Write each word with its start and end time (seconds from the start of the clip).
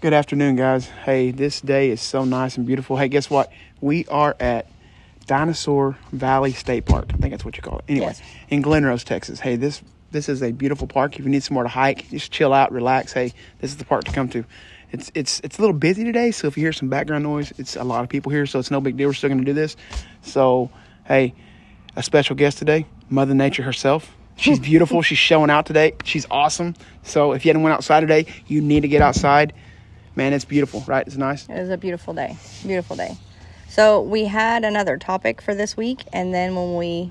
Good 0.00 0.12
afternoon, 0.12 0.56
guys. 0.56 0.86
Hey, 0.86 1.30
this 1.30 1.60
day 1.60 1.90
is 1.90 2.00
so 2.00 2.24
nice 2.24 2.56
and 2.58 2.66
beautiful. 2.66 2.96
Hey, 2.96 3.08
guess 3.08 3.30
what? 3.30 3.50
We 3.80 4.04
are 4.06 4.36
at 4.38 4.66
Dinosaur 5.26 5.96
Valley 6.12 6.52
State 6.52 6.84
Park. 6.84 7.06
I 7.12 7.16
think 7.16 7.32
that's 7.32 7.44
what 7.44 7.56
you 7.56 7.62
call 7.62 7.78
it. 7.78 7.84
Anyway, 7.88 8.06
Yes. 8.06 8.22
in 8.50 8.60
Glen 8.62 8.84
Rose, 8.84 9.04
Texas. 9.04 9.40
Hey, 9.40 9.56
this 9.56 9.82
this 10.12 10.28
is 10.28 10.42
a 10.42 10.52
beautiful 10.52 10.86
park. 10.86 11.18
If 11.18 11.24
you 11.24 11.30
need 11.30 11.42
somewhere 11.42 11.64
to 11.64 11.68
hike, 11.68 12.08
just 12.10 12.30
chill 12.30 12.52
out, 12.52 12.72
relax. 12.72 13.12
Hey, 13.12 13.32
this 13.60 13.70
is 13.70 13.76
the 13.78 13.84
park 13.84 14.04
to 14.04 14.12
come 14.12 14.28
to. 14.30 14.44
It's 14.92 15.10
it's 15.14 15.40
it's 15.42 15.58
a 15.58 15.60
little 15.62 15.76
busy 15.76 16.04
today, 16.04 16.30
so 16.30 16.46
if 16.46 16.56
you 16.56 16.62
hear 16.62 16.72
some 16.72 16.88
background 16.88 17.24
noise, 17.24 17.52
it's 17.58 17.74
a 17.74 17.82
lot 17.84 18.04
of 18.04 18.08
people 18.08 18.30
here, 18.30 18.46
so 18.46 18.58
it's 18.58 18.70
no 18.70 18.80
big 18.80 18.96
deal. 18.96 19.08
We're 19.08 19.14
still 19.14 19.30
going 19.30 19.40
to 19.40 19.44
do 19.44 19.52
this. 19.54 19.76
So, 20.22 20.70
hey, 21.06 21.34
a 21.96 22.02
special 22.02 22.36
guest 22.36 22.58
today, 22.58 22.86
Mother 23.08 23.34
Nature 23.34 23.62
herself. 23.62 24.14
She's 24.36 24.60
beautiful. 24.60 25.00
She's 25.08 25.18
showing 25.18 25.50
out 25.50 25.64
today. 25.66 25.94
She's 26.04 26.26
awesome. 26.30 26.74
So 27.02 27.32
if 27.32 27.44
you 27.44 27.48
hadn't 27.48 27.62
went 27.62 27.74
outside 27.74 28.00
today, 28.00 28.26
you 28.46 28.60
need 28.60 28.82
to 28.82 28.88
get 28.88 29.00
outside. 29.02 29.54
Man, 30.16 30.32
it's 30.32 30.46
beautiful, 30.46 30.82
right? 30.86 31.06
It's 31.06 31.16
nice. 31.16 31.46
It 31.46 31.60
was 31.60 31.68
a 31.68 31.76
beautiful 31.76 32.14
day. 32.14 32.36
Beautiful 32.62 32.96
day. 32.96 33.18
So 33.68 34.00
we 34.00 34.24
had 34.24 34.64
another 34.64 34.96
topic 34.96 35.42
for 35.42 35.54
this 35.54 35.76
week, 35.76 36.04
and 36.12 36.32
then 36.32 36.54
when 36.54 36.76
we 36.76 37.10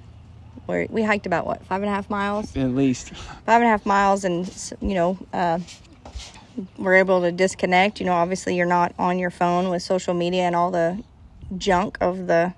were, 0.66 0.88
we 0.90 1.04
hiked 1.04 1.28
about 1.28 1.46
what 1.46 1.64
five 1.66 1.84
and 1.84 1.90
a 1.90 1.94
half 1.94 2.10
miles, 2.10 2.56
At 2.58 2.72
least. 2.72 3.10
five 3.14 3.62
and 3.62 3.66
a 3.66 3.68
half 3.68 3.86
miles, 3.86 4.24
and 4.24 4.48
you 4.82 4.96
know, 4.96 5.20
uh, 5.32 5.60
we're 6.78 6.96
able 6.96 7.22
to 7.22 7.32
disconnect. 7.32 8.00
You 8.00 8.08
know, 8.08 8.14
obviously 8.14 8.56
you're 8.56 8.66
not 8.66 8.96
on 8.98 9.20
your 9.20 9.30
phone 9.30 9.70
with 9.70 9.84
social 9.84 10.16
media 10.16 10.44
and 10.44 10.56
all 10.56 10.72
the 10.72 11.04
junk 11.58 12.00
of 12.02 12.26
the 12.26 12.54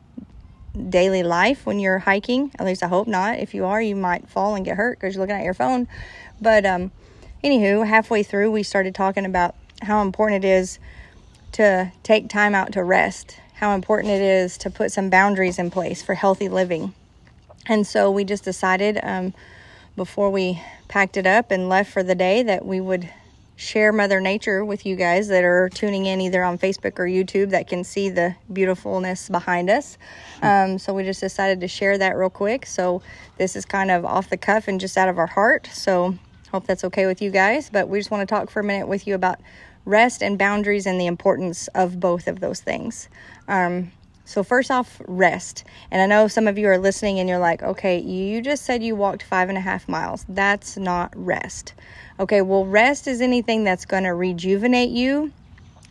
daily 0.89 1.23
life 1.23 1.65
when 1.65 1.79
you're 1.79 1.99
hiking. 1.99 2.51
At 2.57 2.65
least 2.65 2.83
I 2.83 2.87
hope 2.87 3.07
not. 3.07 3.39
If 3.39 3.53
you 3.53 3.65
are, 3.65 3.81
you 3.81 3.97
might 3.97 4.29
fall 4.29 4.55
and 4.55 4.63
get 4.63 4.77
hurt 4.77 4.97
because 4.99 5.15
you're 5.15 5.23
looking 5.23 5.35
at 5.35 5.43
your 5.43 5.55
phone. 5.55 5.89
But 6.39 6.65
um, 6.65 6.91
anywho, 7.43 7.85
halfway 7.85 8.23
through, 8.23 8.51
we 8.51 8.63
started 8.63 8.95
talking 8.95 9.25
about 9.25 9.55
how 9.81 10.01
important 10.01 10.43
it 10.43 10.47
is 10.47 10.79
to 11.53 11.91
take 12.03 12.29
time 12.29 12.53
out 12.55 12.73
to 12.73 12.83
rest. 12.83 13.39
How 13.55 13.73
important 13.73 14.13
it 14.13 14.21
is 14.21 14.57
to 14.59 14.69
put 14.69 14.91
some 14.91 15.09
boundaries 15.09 15.57
in 15.57 15.71
place 15.71 16.03
for 16.03 16.13
healthy 16.13 16.49
living. 16.49 16.93
And 17.65 17.85
so 17.85 18.11
we 18.11 18.23
just 18.23 18.43
decided 18.43 18.99
um, 19.01 19.33
before 19.95 20.29
we 20.29 20.61
packed 20.87 21.17
it 21.17 21.25
up 21.25 21.51
and 21.51 21.67
left 21.67 21.91
for 21.91 22.03
the 22.03 22.15
day 22.15 22.43
that 22.43 22.65
we 22.65 22.79
would 22.79 23.09
share 23.57 23.91
Mother 23.91 24.21
Nature 24.21 24.63
with 24.63 24.85
you 24.85 24.95
guys 24.95 25.27
that 25.29 25.43
are 25.43 25.67
tuning 25.69 26.05
in 26.05 26.21
either 26.21 26.43
on 26.43 26.59
Facebook 26.59 26.99
or 26.99 27.05
YouTube 27.05 27.49
that 27.49 27.67
can 27.67 27.83
see 27.83 28.07
the 28.09 28.35
beautifulness 28.53 29.29
behind 29.29 29.69
us. 29.69 29.97
Um, 30.43 30.77
so 30.77 30.93
we 30.93 31.03
just 31.03 31.19
decided 31.19 31.59
to 31.61 31.67
share 31.67 31.97
that 31.97 32.15
real 32.15 32.29
quick. 32.29 32.67
So 32.67 33.01
this 33.37 33.55
is 33.55 33.65
kind 33.65 33.89
of 33.89 34.05
off 34.05 34.29
the 34.29 34.37
cuff 34.37 34.67
and 34.67 34.79
just 34.79 34.95
out 34.95 35.09
of 35.09 35.17
our 35.17 35.25
heart. 35.25 35.67
So 35.73 36.15
hope 36.51 36.67
that's 36.67 36.83
okay 36.83 37.07
with 37.07 37.21
you 37.21 37.31
guys. 37.31 37.71
But 37.71 37.89
we 37.89 37.97
just 37.97 38.11
want 38.11 38.21
to 38.21 38.33
talk 38.33 38.51
for 38.51 38.59
a 38.59 38.63
minute 38.63 38.87
with 38.87 39.07
you 39.07 39.15
about 39.15 39.39
rest 39.87 40.21
and 40.21 40.37
boundaries 40.37 40.85
and 40.85 40.99
the 40.99 41.07
importance 41.07 41.67
of 41.69 41.99
both 41.99 42.27
of 42.27 42.41
those 42.41 42.59
things. 42.59 43.07
Um, 43.47 43.91
so, 44.25 44.43
first 44.43 44.69
off, 44.69 45.01
rest. 45.07 45.63
And 45.89 46.01
I 46.01 46.05
know 46.05 46.27
some 46.27 46.47
of 46.49 46.57
you 46.57 46.67
are 46.67 46.77
listening 46.77 47.17
and 47.19 47.29
you're 47.29 47.39
like, 47.39 47.63
okay, 47.63 47.97
you 47.97 48.41
just 48.41 48.65
said 48.65 48.83
you 48.83 48.93
walked 48.93 49.23
five 49.23 49.47
and 49.47 49.57
a 49.57 49.61
half 49.61 49.87
miles. 49.87 50.25
That's 50.27 50.75
not 50.75 51.13
rest. 51.15 51.73
Okay, 52.19 52.41
well, 52.41 52.65
rest 52.65 53.07
is 53.07 53.21
anything 53.21 53.63
that's 53.63 53.85
going 53.85 54.03
to 54.03 54.13
rejuvenate 54.13 54.89
you, 54.89 55.31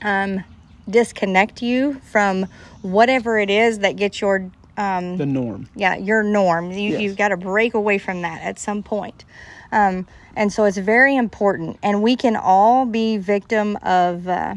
um, 0.02 0.44
disconnect 0.88 1.62
you 1.62 1.94
from 2.00 2.46
whatever 2.82 3.38
it 3.38 3.48
is 3.48 3.78
that 3.78 3.96
gets 3.96 4.20
your 4.20 4.50
um, 4.76 5.16
The 5.16 5.26
norm. 5.26 5.68
yeah, 5.74 5.96
your 5.96 6.22
norm. 6.22 6.70
You, 6.72 6.90
Yes. 6.92 7.00
You've 7.00 7.16
got 7.16 7.28
to 7.28 7.36
break 7.36 7.74
away 7.74 7.98
from 7.98 8.22
that 8.22 8.42
at 8.42 8.58
some 8.58 8.82
point. 8.82 9.24
Um, 9.72 10.06
and 10.36 10.52
so 10.52 10.64
it's 10.64 10.76
very 10.78 11.16
important. 11.16 11.78
And 11.82 12.02
we 12.02 12.14
can 12.16 12.36
all 12.36 12.86
be 12.86 13.16
victim 13.16 13.76
of 13.82 14.28
uh, 14.28 14.54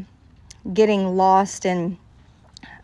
getting 0.72 1.16
lost 1.16 1.64
in 1.64 1.98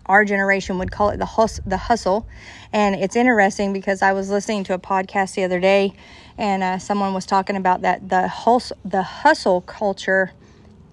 our 0.06 0.24
generation 0.24 0.78
would 0.78 0.92
call 0.92 1.08
it 1.10 1.16
the 1.18 1.26
hus- 1.26 1.60
the 1.66 1.76
hustle. 1.76 2.26
And 2.72 2.94
it's 2.94 3.16
interesting 3.16 3.72
because 3.72 4.02
I 4.02 4.12
was 4.12 4.30
listening 4.30 4.62
to 4.64 4.74
a 4.74 4.78
podcast 4.78 5.34
the 5.34 5.42
other 5.44 5.58
day, 5.58 5.94
and 6.38 6.62
uh, 6.62 6.78
someone 6.78 7.12
was 7.12 7.26
talking 7.26 7.56
about 7.56 7.82
that 7.82 8.08
the 8.08 8.28
hus- 8.28 8.72
the 8.84 9.02
hustle 9.02 9.60
culture 9.62 10.30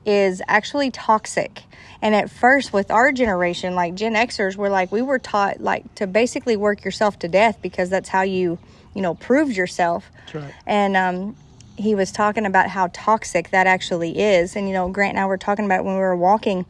is 0.05 0.41
actually 0.47 0.91
toxic. 0.91 1.63
And 2.01 2.13
at 2.13 2.29
first, 2.29 2.73
with 2.73 2.91
our 2.91 3.11
generation, 3.11 3.75
like 3.75 3.95
Gen 3.95 4.13
Xers, 4.13 4.57
we're 4.57 4.69
like 4.69 4.91
we 4.91 5.01
were 5.01 5.19
taught 5.19 5.61
like 5.61 5.95
to 5.95 6.07
basically 6.07 6.57
work 6.57 6.83
yourself 6.83 7.17
to 7.19 7.27
death 7.27 7.59
because 7.61 7.89
that's 7.89 8.09
how 8.09 8.23
you 8.23 8.59
you 8.93 9.01
know 9.01 9.15
proved 9.15 9.55
yourself. 9.55 10.11
That's 10.25 10.35
right. 10.35 10.53
And 10.65 10.97
um, 10.97 11.35
he 11.77 11.95
was 11.95 12.11
talking 12.11 12.45
about 12.45 12.69
how 12.69 12.89
toxic 12.93 13.51
that 13.51 13.67
actually 13.67 14.19
is. 14.19 14.55
And 14.55 14.67
you 14.67 14.73
know, 14.73 14.89
Grant 14.89 15.11
and 15.11 15.19
I 15.19 15.25
were 15.25 15.37
talking 15.37 15.65
about 15.65 15.79
it 15.79 15.85
when 15.85 15.95
we 15.95 16.01
were 16.01 16.15
walking. 16.15 16.65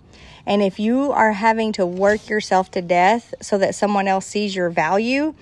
And 0.45 0.61
if 0.61 0.79
you 0.79 1.11
are 1.11 1.31
having 1.31 1.72
to 1.73 1.85
work 1.85 2.29
yourself 2.29 2.69
to 2.72 2.81
death 2.81 3.33
so 3.41 3.57
that 3.57 3.75
someone 3.75 4.07
else 4.07 4.25
sees 4.25 4.55
your 4.55 4.69
value, 4.69 5.33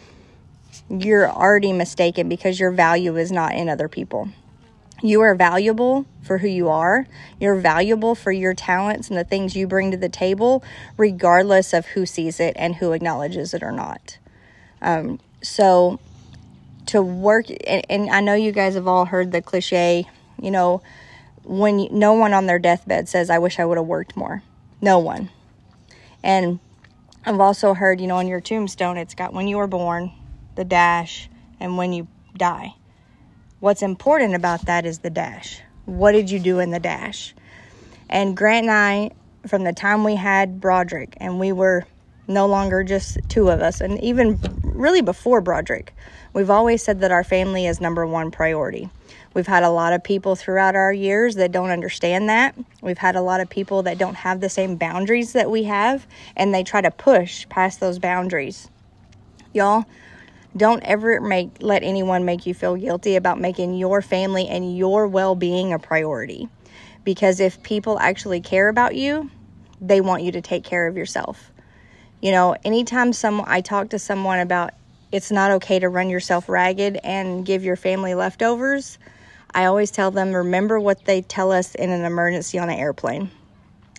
you're 0.89 1.29
already 1.29 1.73
mistaken 1.73 2.29
because 2.29 2.59
your 2.59 2.71
value 2.71 3.17
is 3.17 3.31
not 3.31 3.55
in 3.55 3.67
other 3.67 3.87
people. 3.87 4.29
You 5.01 5.21
are 5.21 5.33
valuable 5.33 6.05
for 6.21 6.37
who 6.39 6.47
you 6.47 6.69
are. 6.69 7.07
You're 7.39 7.55
valuable 7.55 8.13
for 8.13 8.31
your 8.31 8.53
talents 8.53 9.09
and 9.09 9.17
the 9.17 9.23
things 9.23 9.55
you 9.55 9.67
bring 9.67 9.91
to 9.91 9.97
the 9.97 10.09
table, 10.09 10.63
regardless 10.97 11.73
of 11.73 11.87
who 11.87 12.05
sees 12.05 12.39
it 12.39 12.53
and 12.57 12.75
who 12.75 12.91
acknowledges 12.91 13.53
it 13.53 13.63
or 13.63 13.71
not. 13.71 14.17
Um, 14.81 15.19
so, 15.41 15.99
to 16.87 17.01
work, 17.01 17.47
and, 17.67 17.85
and 17.89 18.09
I 18.09 18.21
know 18.21 18.33
you 18.33 18.51
guys 18.51 18.75
have 18.75 18.87
all 18.87 19.05
heard 19.05 19.31
the 19.31 19.41
cliche, 19.41 20.07
you 20.39 20.51
know, 20.51 20.81
when 21.43 21.79
you, 21.79 21.89
no 21.91 22.13
one 22.13 22.33
on 22.33 22.45
their 22.45 22.59
deathbed 22.59 23.09
says, 23.09 23.29
I 23.29 23.39
wish 23.39 23.59
I 23.59 23.65
would 23.65 23.77
have 23.77 23.87
worked 23.87 24.15
more. 24.15 24.43
No 24.81 24.99
one. 24.99 25.29
And 26.23 26.59
I've 27.25 27.39
also 27.39 27.73
heard, 27.73 27.99
you 27.99 28.07
know, 28.07 28.17
on 28.17 28.27
your 28.27 28.41
tombstone, 28.41 28.97
it's 28.97 29.15
got 29.15 29.33
when 29.33 29.47
you 29.47 29.57
were 29.57 29.67
born, 29.67 30.11
the 30.55 30.65
dash, 30.65 31.29
and 31.59 31.77
when 31.77 31.93
you 31.93 32.07
die. 32.35 32.75
What's 33.61 33.83
important 33.83 34.33
about 34.33 34.65
that 34.65 34.87
is 34.87 34.99
the 34.99 35.11
dash. 35.11 35.61
What 35.85 36.13
did 36.13 36.31
you 36.31 36.39
do 36.39 36.57
in 36.57 36.71
the 36.71 36.79
dash? 36.79 37.35
And 38.09 38.35
Grant 38.35 38.65
and 38.65 38.71
I, 38.71 39.11
from 39.47 39.63
the 39.63 39.71
time 39.71 40.03
we 40.03 40.15
had 40.15 40.59
Broderick, 40.59 41.13
and 41.17 41.39
we 41.39 41.51
were 41.51 41.85
no 42.27 42.47
longer 42.47 42.83
just 42.83 43.19
two 43.29 43.49
of 43.49 43.61
us, 43.61 43.79
and 43.79 44.01
even 44.01 44.39
really 44.63 45.03
before 45.03 45.41
Broderick, 45.41 45.93
we've 46.33 46.49
always 46.49 46.81
said 46.81 47.01
that 47.01 47.11
our 47.11 47.23
family 47.23 47.67
is 47.67 47.79
number 47.79 48.07
one 48.07 48.31
priority. 48.31 48.89
We've 49.35 49.45
had 49.45 49.61
a 49.61 49.69
lot 49.69 49.93
of 49.93 50.03
people 50.03 50.35
throughout 50.35 50.75
our 50.75 50.91
years 50.91 51.35
that 51.35 51.51
don't 51.51 51.69
understand 51.69 52.29
that. 52.29 52.55
We've 52.81 52.97
had 52.97 53.15
a 53.15 53.21
lot 53.21 53.41
of 53.41 53.49
people 53.51 53.83
that 53.83 53.99
don't 53.99 54.15
have 54.15 54.41
the 54.41 54.49
same 54.49 54.75
boundaries 54.75 55.33
that 55.33 55.51
we 55.51 55.65
have, 55.65 56.07
and 56.35 56.51
they 56.51 56.63
try 56.63 56.81
to 56.81 56.89
push 56.89 57.47
past 57.47 57.79
those 57.79 57.99
boundaries. 57.99 58.71
Y'all, 59.53 59.85
don't 60.55 60.83
ever 60.83 61.21
make 61.21 61.49
let 61.61 61.83
anyone 61.83 62.25
make 62.25 62.45
you 62.45 62.53
feel 62.53 62.75
guilty 62.75 63.15
about 63.15 63.39
making 63.39 63.75
your 63.75 64.01
family 64.01 64.47
and 64.47 64.77
your 64.77 65.07
well-being 65.07 65.73
a 65.73 65.79
priority. 65.79 66.49
Because 67.03 67.39
if 67.39 67.63
people 67.63 67.97
actually 67.99 68.41
care 68.41 68.69
about 68.69 68.95
you, 68.95 69.29
they 69.79 70.01
want 70.01 70.23
you 70.23 70.31
to 70.33 70.41
take 70.41 70.63
care 70.63 70.87
of 70.87 70.97
yourself. 70.97 71.51
You 72.21 72.31
know, 72.31 72.55
anytime 72.63 73.13
some 73.13 73.43
I 73.45 73.61
talk 73.61 73.89
to 73.89 73.99
someone 73.99 74.39
about 74.39 74.73
it's 75.11 75.31
not 75.31 75.51
okay 75.51 75.79
to 75.79 75.89
run 75.89 76.09
yourself 76.09 76.47
ragged 76.47 76.97
and 77.03 77.45
give 77.45 77.63
your 77.63 77.75
family 77.75 78.13
leftovers, 78.13 78.97
I 79.53 79.65
always 79.65 79.91
tell 79.91 80.11
them 80.11 80.31
remember 80.31 80.79
what 80.79 81.05
they 81.05 81.21
tell 81.21 81.51
us 81.51 81.75
in 81.75 81.89
an 81.89 82.05
emergency 82.05 82.59
on 82.59 82.69
an 82.69 82.77
airplane. 82.77 83.31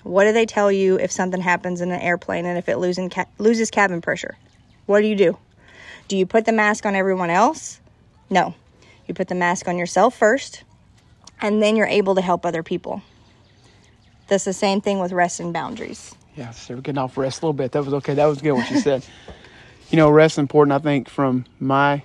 What 0.02 0.24
do 0.24 0.32
they 0.32 0.46
tell 0.46 0.72
you 0.72 0.98
if 0.98 1.12
something 1.12 1.40
happens 1.40 1.80
in 1.80 1.90
an 1.90 2.00
airplane 2.00 2.46
and 2.46 2.58
if 2.58 2.68
it 2.68 2.78
losing 2.78 3.10
ca- 3.10 3.26
loses 3.38 3.70
cabin 3.70 4.00
pressure? 4.00 4.36
What 4.86 5.00
do 5.00 5.06
you 5.06 5.16
do? 5.16 5.38
Do 6.12 6.18
you 6.18 6.26
put 6.26 6.44
the 6.44 6.52
mask 6.52 6.84
on 6.84 6.94
everyone 6.94 7.30
else? 7.30 7.80
No. 8.28 8.54
You 9.06 9.14
put 9.14 9.28
the 9.28 9.34
mask 9.34 9.66
on 9.66 9.78
yourself 9.78 10.14
first, 10.14 10.62
and 11.40 11.62
then 11.62 11.74
you're 11.74 11.86
able 11.86 12.16
to 12.16 12.20
help 12.20 12.44
other 12.44 12.62
people. 12.62 13.00
That's 14.28 14.44
the 14.44 14.52
same 14.52 14.82
thing 14.82 14.98
with 14.98 15.12
rest 15.12 15.40
and 15.40 15.54
boundaries. 15.54 16.14
Yeah, 16.36 16.50
so 16.50 16.74
we're 16.74 16.82
getting 16.82 16.98
off 16.98 17.16
rest 17.16 17.40
a 17.40 17.46
little 17.46 17.54
bit. 17.54 17.72
That 17.72 17.86
was 17.86 17.94
okay. 17.94 18.12
That 18.12 18.26
was 18.26 18.42
good 18.42 18.52
what 18.52 18.70
you 18.70 18.80
said. 18.80 19.06
you 19.90 19.96
know, 19.96 20.10
rest 20.10 20.34
is 20.34 20.40
important. 20.40 20.74
I 20.74 20.80
think 20.80 21.08
from 21.08 21.46
my 21.58 22.02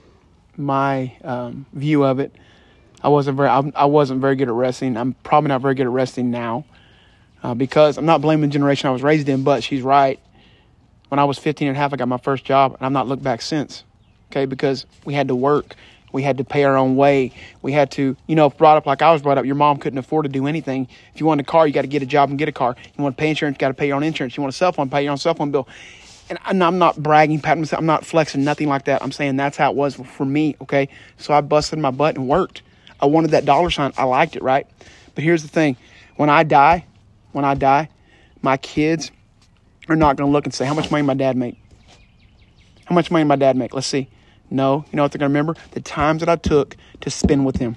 my 0.55 1.11
um, 1.25 1.65
view 1.73 2.05
of 2.05 2.19
it, 2.19 2.33
I 3.03 3.09
wasn't 3.09 3.35
very 3.35 3.49
I, 3.49 3.59
I 3.75 3.85
wasn't 3.87 4.21
very 4.21 4.37
good 4.37 4.47
at 4.47 4.53
resting. 4.53 4.95
I'm 4.95 5.15
probably 5.15 5.49
not 5.49 5.59
very 5.59 5.75
good 5.75 5.85
at 5.85 5.91
resting 5.91 6.31
now 6.31 6.63
uh, 7.43 7.55
because 7.55 7.97
I'm 7.97 8.05
not 8.05 8.21
blaming 8.21 8.49
the 8.49 8.53
generation 8.53 8.87
I 8.87 8.93
was 8.93 9.03
raised 9.03 9.27
in, 9.27 9.43
but 9.43 9.65
she's 9.65 9.81
right. 9.81 10.17
When 11.09 11.19
I 11.19 11.25
was 11.25 11.37
15 11.37 11.67
and 11.67 11.75
a 11.75 11.77
half, 11.77 11.91
I 11.91 11.97
got 11.97 12.07
my 12.07 12.15
first 12.15 12.45
job, 12.45 12.75
and 12.75 12.85
I've 12.85 12.93
not 12.93 13.05
looked 13.05 13.23
back 13.23 13.41
since. 13.41 13.83
Okay, 14.31 14.45
because 14.45 14.85
we 15.05 15.13
had 15.13 15.29
to 15.29 15.35
work. 15.35 15.75
We 16.11 16.23
had 16.23 16.37
to 16.37 16.43
pay 16.43 16.63
our 16.63 16.77
own 16.77 16.95
way. 16.95 17.31
We 17.61 17.73
had 17.73 17.91
to, 17.91 18.15
you 18.27 18.35
know, 18.35 18.49
brought 18.49 18.77
up 18.77 18.85
like 18.85 19.01
I 19.01 19.11
was 19.11 19.21
brought 19.21 19.37
up, 19.37 19.45
your 19.45 19.55
mom 19.55 19.77
couldn't 19.77 19.99
afford 19.99 20.23
to 20.23 20.29
do 20.29 20.47
anything. 20.47 20.87
If 21.13 21.19
you 21.19 21.25
want 21.25 21.41
a 21.41 21.43
car, 21.43 21.67
you 21.67 21.73
got 21.73 21.81
to 21.81 21.87
get 21.87 22.01
a 22.01 22.05
job 22.05 22.29
and 22.29 22.39
get 22.39 22.47
a 22.47 22.53
car. 22.53 22.75
You 22.97 23.03
want 23.03 23.17
to 23.17 23.21
pay 23.21 23.29
insurance, 23.29 23.55
you 23.55 23.59
got 23.59 23.69
to 23.69 23.73
pay 23.73 23.87
your 23.87 23.97
own 23.97 24.03
insurance. 24.03 24.35
You 24.35 24.41
want 24.41 24.53
a 24.53 24.57
cell 24.57 24.71
phone, 24.71 24.89
pay 24.89 25.03
your 25.03 25.11
own 25.11 25.17
cell 25.17 25.33
phone 25.33 25.51
bill. 25.51 25.67
And 26.29 26.39
I'm 26.43 26.61
I'm 26.61 26.77
not 26.77 27.01
bragging, 27.01 27.39
patting 27.39 27.61
myself, 27.61 27.79
I'm 27.79 27.85
not 27.85 28.05
flexing, 28.05 28.43
nothing 28.43 28.67
like 28.67 28.85
that. 28.85 29.01
I'm 29.01 29.11
saying 29.11 29.37
that's 29.37 29.57
how 29.57 29.71
it 29.71 29.77
was 29.77 29.95
for 29.95 30.25
me, 30.25 30.55
okay? 30.61 30.89
So 31.17 31.33
I 31.33 31.41
busted 31.41 31.79
my 31.79 31.91
butt 31.91 32.15
and 32.15 32.27
worked. 32.27 32.63
I 32.99 33.05
wanted 33.05 33.31
that 33.31 33.45
dollar 33.45 33.69
sign. 33.69 33.93
I 33.97 34.03
liked 34.03 34.35
it, 34.35 34.43
right? 34.43 34.67
But 35.15 35.23
here's 35.23 35.41
the 35.41 35.49
thing 35.49 35.77
when 36.15 36.29
I 36.29 36.43
die, 36.43 36.85
when 37.31 37.45
I 37.45 37.53
die, 37.53 37.89
my 38.41 38.57
kids 38.57 39.11
are 39.87 39.95
not 39.95 40.15
going 40.17 40.27
to 40.27 40.31
look 40.31 40.45
and 40.45 40.53
say, 40.53 40.65
How 40.65 40.73
much 40.73 40.91
money 40.91 41.03
my 41.03 41.13
dad 41.13 41.37
make? 41.37 41.59
How 42.85 42.95
much 42.95 43.11
money 43.11 43.23
my 43.23 43.35
dad 43.35 43.55
make? 43.55 43.73
Let's 43.73 43.87
see. 43.87 44.09
No, 44.49 44.85
you 44.91 44.95
know 44.95 45.03
what 45.03 45.11
they're 45.11 45.19
going 45.19 45.31
to 45.31 45.33
remember? 45.33 45.55
The 45.71 45.81
times 45.81 46.21
that 46.21 46.29
I 46.29 46.35
took 46.35 46.75
to 47.01 47.09
spend 47.09 47.45
with 47.45 47.57
him. 47.57 47.75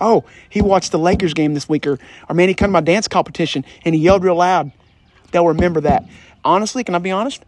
Oh, 0.00 0.24
he 0.48 0.62
watched 0.62 0.92
the 0.92 0.98
Lakers 0.98 1.34
game 1.34 1.52
this 1.52 1.68
week, 1.68 1.86
or, 1.86 1.98
or 2.28 2.34
man, 2.34 2.48
he 2.48 2.54
come 2.54 2.68
to 2.68 2.72
my 2.72 2.80
dance 2.80 3.06
competition 3.06 3.64
and 3.84 3.94
he 3.94 4.00
yelled 4.00 4.24
real 4.24 4.36
loud. 4.36 4.72
They'll 5.30 5.46
remember 5.46 5.82
that. 5.82 6.04
Honestly, 6.44 6.82
can 6.82 6.94
I 6.94 6.98
be 6.98 7.10
honest? 7.10 7.44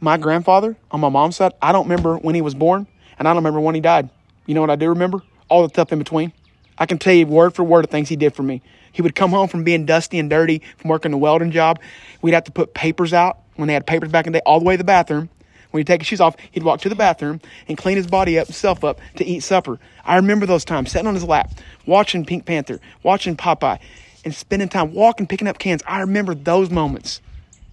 My 0.00 0.16
grandfather 0.16 0.76
on 0.90 1.00
my 1.00 1.08
mom's 1.08 1.36
side, 1.36 1.52
I 1.60 1.72
don't 1.72 1.88
remember 1.88 2.16
when 2.18 2.34
he 2.34 2.42
was 2.42 2.54
born, 2.54 2.86
and 3.18 3.26
I 3.26 3.32
don't 3.32 3.38
remember 3.38 3.60
when 3.60 3.74
he 3.74 3.80
died. 3.80 4.10
You 4.46 4.54
know 4.54 4.60
what 4.60 4.70
I 4.70 4.76
do 4.76 4.88
remember? 4.88 5.22
All 5.48 5.62
the 5.62 5.68
stuff 5.68 5.92
in 5.92 5.98
between. 5.98 6.32
I 6.78 6.86
can 6.86 6.98
tell 6.98 7.14
you 7.14 7.26
word 7.26 7.54
for 7.54 7.64
word 7.64 7.84
the 7.84 7.88
things 7.88 8.08
he 8.08 8.16
did 8.16 8.34
for 8.34 8.42
me. 8.42 8.62
He 8.92 9.02
would 9.02 9.14
come 9.14 9.30
home 9.30 9.48
from 9.48 9.64
being 9.64 9.86
dusty 9.86 10.18
and 10.18 10.30
dirty 10.30 10.62
from 10.76 10.90
working 10.90 11.12
a 11.12 11.18
welding 11.18 11.50
job. 11.50 11.80
We'd 12.22 12.34
have 12.34 12.44
to 12.44 12.52
put 12.52 12.74
papers 12.74 13.12
out 13.12 13.38
when 13.56 13.68
they 13.68 13.74
had 13.74 13.86
papers 13.86 14.10
back 14.10 14.26
in 14.26 14.32
the 14.32 14.38
day, 14.38 14.42
all 14.46 14.58
the 14.58 14.64
way 14.64 14.74
to 14.74 14.78
the 14.78 14.84
bathroom. 14.84 15.28
When 15.76 15.80
he'd 15.80 15.88
take 15.88 16.00
his 16.00 16.08
shoes 16.08 16.22
off, 16.22 16.36
he'd 16.52 16.62
walk 16.62 16.80
to 16.80 16.88
the 16.88 16.94
bathroom 16.94 17.38
and 17.68 17.76
clean 17.76 17.98
his 17.98 18.06
body 18.06 18.38
up, 18.38 18.46
himself 18.46 18.82
up 18.82 18.98
to 19.16 19.26
eat 19.26 19.40
supper. 19.40 19.78
I 20.06 20.16
remember 20.16 20.46
those 20.46 20.64
times, 20.64 20.90
sitting 20.90 21.06
on 21.06 21.12
his 21.12 21.22
lap, 21.22 21.50
watching 21.84 22.24
Pink 22.24 22.46
Panther, 22.46 22.80
watching 23.02 23.36
Popeye, 23.36 23.78
and 24.24 24.34
spending 24.34 24.70
time 24.70 24.94
walking, 24.94 25.26
picking 25.26 25.46
up 25.46 25.58
cans. 25.58 25.82
I 25.86 26.00
remember 26.00 26.34
those 26.34 26.70
moments. 26.70 27.20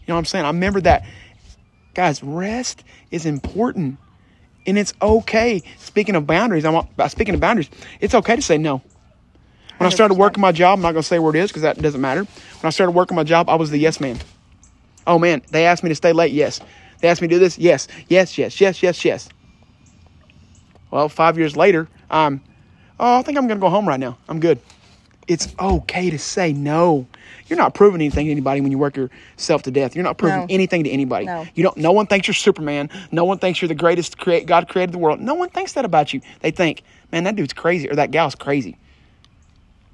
You 0.01 0.07
know 0.09 0.15
what 0.15 0.19
I'm 0.19 0.25
saying? 0.25 0.43
I 0.43 0.49
remember 0.49 0.81
that. 0.81 1.05
Guys, 1.93 2.21
rest 2.21 2.83
is 3.09 3.25
important. 3.25 3.97
And 4.67 4.77
it's 4.77 4.93
okay. 5.01 5.63
Speaking 5.77 6.17
of 6.17 6.27
boundaries, 6.27 6.65
I'm 6.65 6.85
speaking 7.07 7.35
of 7.35 7.39
boundaries. 7.39 7.69
It's 8.01 8.15
okay 8.15 8.35
to 8.35 8.41
say 8.41 8.57
no. 8.57 8.81
When 9.77 9.87
I 9.87 9.91
started 9.91 10.15
working 10.15 10.41
my 10.41 10.51
job, 10.51 10.79
I'm 10.79 10.81
not 10.81 10.91
going 10.91 11.03
to 11.03 11.07
say 11.07 11.19
where 11.19 11.33
it 11.33 11.39
is 11.39 11.51
because 11.51 11.61
that 11.61 11.81
doesn't 11.81 12.01
matter. 12.01 12.23
When 12.25 12.65
I 12.65 12.69
started 12.71 12.91
working 12.91 13.15
my 13.15 13.23
job, 13.23 13.47
I 13.47 13.55
was 13.55 13.69
the 13.69 13.77
yes 13.77 14.01
man. 14.01 14.19
Oh 15.07 15.17
man, 15.17 15.41
they 15.51 15.65
asked 15.65 15.83
me 15.83 15.89
to 15.89 15.95
stay 15.95 16.11
late. 16.11 16.33
Yes. 16.33 16.59
They 17.03 17.09
asked 17.09 17.21
me 17.21 17.27
to 17.27 17.35
do 17.35 17.39
this. 17.39 17.59
Yes. 17.59 17.89
Yes. 18.07 18.37
Yes. 18.37 18.61
Yes. 18.61 18.81
Yes. 18.81 19.03
Yes. 19.03 19.27
Well, 20.89 21.09
five 21.09 21.37
years 21.37 21.57
later, 21.57 21.89
um, 22.09 22.39
oh, 22.97 23.19
I 23.19 23.21
think 23.23 23.37
I'm 23.37 23.45
going 23.45 23.59
to 23.59 23.61
go 23.61 23.67
home 23.69 23.85
right 23.85 23.99
now. 23.99 24.17
I'm 24.29 24.39
good. 24.39 24.57
It's 25.27 25.53
okay 25.59 26.09
to 26.09 26.17
say 26.17 26.53
no. 26.53 27.05
You're 27.47 27.57
not 27.57 27.73
proving 27.73 27.99
anything 27.99 28.27
to 28.27 28.31
anybody 28.31 28.61
when 28.61 28.71
you 28.71 28.77
work 28.77 28.95
yourself 28.95 29.63
to 29.63 29.71
death. 29.71 29.95
You're 29.97 30.05
not 30.05 30.17
proving 30.17 30.39
No. 30.39 30.45
anything 30.49 30.85
to 30.85 30.89
anybody. 30.89 31.25
No. 31.25 31.45
You 31.55 31.63
don't. 31.63 31.75
No 31.75 31.91
one 31.91 32.07
thinks 32.07 32.25
you're 32.25 32.35
Superman. 32.35 32.89
No 33.11 33.25
one 33.25 33.37
thinks 33.37 33.61
you're 33.61 33.67
the 33.67 33.75
greatest 33.75 34.17
create, 34.17 34.45
God 34.45 34.69
created 34.69 34.93
the 34.93 34.97
world. 34.97 35.19
No 35.19 35.33
one 35.33 35.49
thinks 35.49 35.73
that 35.73 35.83
about 35.83 36.13
you. 36.13 36.21
They 36.39 36.51
think, 36.51 36.83
man, 37.11 37.25
that 37.25 37.35
dude's 37.35 37.51
crazy 37.51 37.89
or 37.89 37.95
that 37.95 38.11
gal's 38.11 38.33
crazy. 38.35 38.77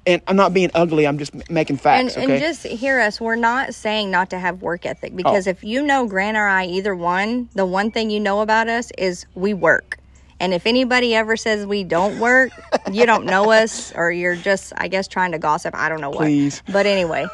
And 0.06 0.22
I'm 0.26 0.36
not 0.36 0.54
being 0.54 0.70
ugly. 0.74 1.06
I'm 1.06 1.18
just 1.18 1.34
making 1.50 1.74
And, 1.74 1.80
facts. 1.80 2.16
okay. 2.16 2.22
and 2.32 2.40
just 2.40 2.66
hear 2.66 3.00
us. 3.00 3.20
We're 3.20 3.36
not 3.36 3.74
saying 3.74 4.10
not 4.10 4.30
to 4.30 4.38
have 4.38 4.62
work 4.62 4.86
ethic 4.86 5.14
because 5.14 5.46
Oh. 5.46 5.50
if 5.50 5.62
you 5.62 5.82
know 5.82 6.06
Grant 6.06 6.36
or 6.36 6.46
I, 6.48 6.64
either 6.66 6.94
one, 6.96 7.48
the 7.54 7.66
one 7.66 7.90
thing 7.90 8.08
you 8.10 8.18
know 8.20 8.40
about 8.40 8.68
us 8.68 8.90
is 8.96 9.26
we 9.34 9.52
work. 9.54 9.98
And 10.40 10.54
if 10.54 10.66
anybody 10.66 11.14
ever 11.14 11.36
says 11.36 11.66
we 11.66 11.84
don't 11.84 12.18
work, 12.18 12.50
you 12.90 13.04
don't 13.04 13.26
know 13.26 13.50
us 13.62 13.92
or 13.94 14.10
you're 14.10 14.36
just, 14.36 14.72
I 14.78 14.88
guess, 14.88 15.06
trying 15.06 15.32
to 15.32 15.38
gossip. 15.38 15.74
I 15.76 15.90
don't 15.90 16.00
know 16.00 16.08
what. 16.10 16.20
Please. 16.20 16.62
But 16.72 16.86
anyway, 16.86 17.26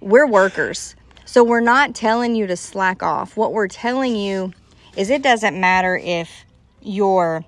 we're 0.00 0.26
workers. 0.26 0.96
So 1.26 1.44
we're 1.44 1.60
not 1.60 1.94
telling 1.94 2.34
you 2.34 2.46
to 2.46 2.56
slack 2.56 3.02
off. 3.02 3.36
What 3.36 3.52
we're 3.52 3.68
telling 3.68 4.16
you 4.16 4.52
is 4.96 5.10
it 5.10 5.22
doesn't 5.22 5.60
matter 5.60 5.96
if 6.02 6.30
you're 6.80 7.44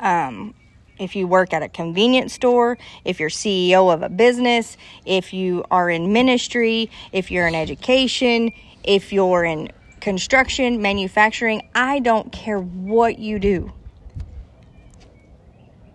um, 0.00 0.54
if 0.98 1.16
you 1.16 1.26
work 1.26 1.52
at 1.52 1.62
a 1.62 1.68
convenience 1.68 2.32
store, 2.32 2.78
if 3.04 3.18
you're 3.18 3.30
CEO 3.30 3.92
of 3.92 4.02
a 4.02 4.08
business, 4.08 4.76
if 5.04 5.32
you 5.32 5.64
are 5.70 5.90
in 5.90 6.12
ministry, 6.12 6.90
if 7.12 7.30
you're 7.30 7.46
in 7.46 7.54
education, 7.54 8.52
if 8.84 9.12
you're 9.12 9.44
in 9.44 9.70
construction, 10.00 10.82
manufacturing, 10.82 11.68
I 11.74 12.00
don't 12.00 12.32
care 12.32 12.58
what 12.58 13.18
you 13.18 13.38
do. 13.38 13.72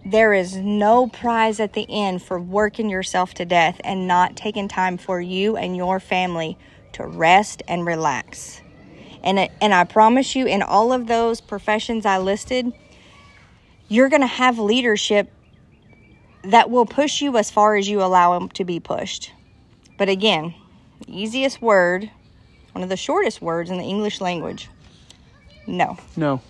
There 0.06 0.34
is 0.34 0.56
no 0.56 1.08
prize 1.08 1.60
at 1.60 1.74
the 1.74 1.86
end 1.90 2.24
for 2.24 2.40
working 2.40 2.90
yourself 2.90 3.34
to 3.36 3.46
death 3.46 3.82
and 3.84 4.08
not 4.08 4.38
taking 4.38 4.70
time 4.70 4.98
for 4.98 5.20
you 5.20 5.58
and 5.58 5.76
your 5.76 6.00
family 6.00 6.58
to 6.94 7.06
rest 7.06 7.62
and 7.68 7.86
relax. 7.86 8.62
And, 9.22 9.50
and 9.60 9.74
I 9.74 9.84
promise 9.84 10.34
you, 10.34 10.48
in 10.48 10.62
all 10.62 10.94
of 10.94 11.08
those 11.08 11.42
professions 11.42 12.06
I 12.06 12.20
listed, 12.20 12.72
you're 13.88 14.10
going 14.10 14.22
to 14.22 14.28
have 14.28 14.60
leadership 14.60 15.31
that 16.44 16.69
will 16.69 16.86
push 16.86 17.22
you 17.22 17.38
as 17.38 17.51
far 17.51 17.75
as 17.75 17.89
you 17.89 18.01
allow 18.01 18.38
them 18.38 18.50
to 18.50 18.63
be 18.63 18.80
pushed. 18.80 19.31
But 19.98 20.10
again, 20.10 20.54
the 21.06 21.22
easiest 21.22 21.62
word, 21.62 22.10
one 22.72 22.84
of 22.84 22.89
the 22.89 22.98
shortest 22.98 23.42
words 23.42 23.69
in 23.69 23.78
the 23.78 23.84
English 23.84 24.22
language 24.22 24.69
no. 25.68 25.98
no. 26.16 26.42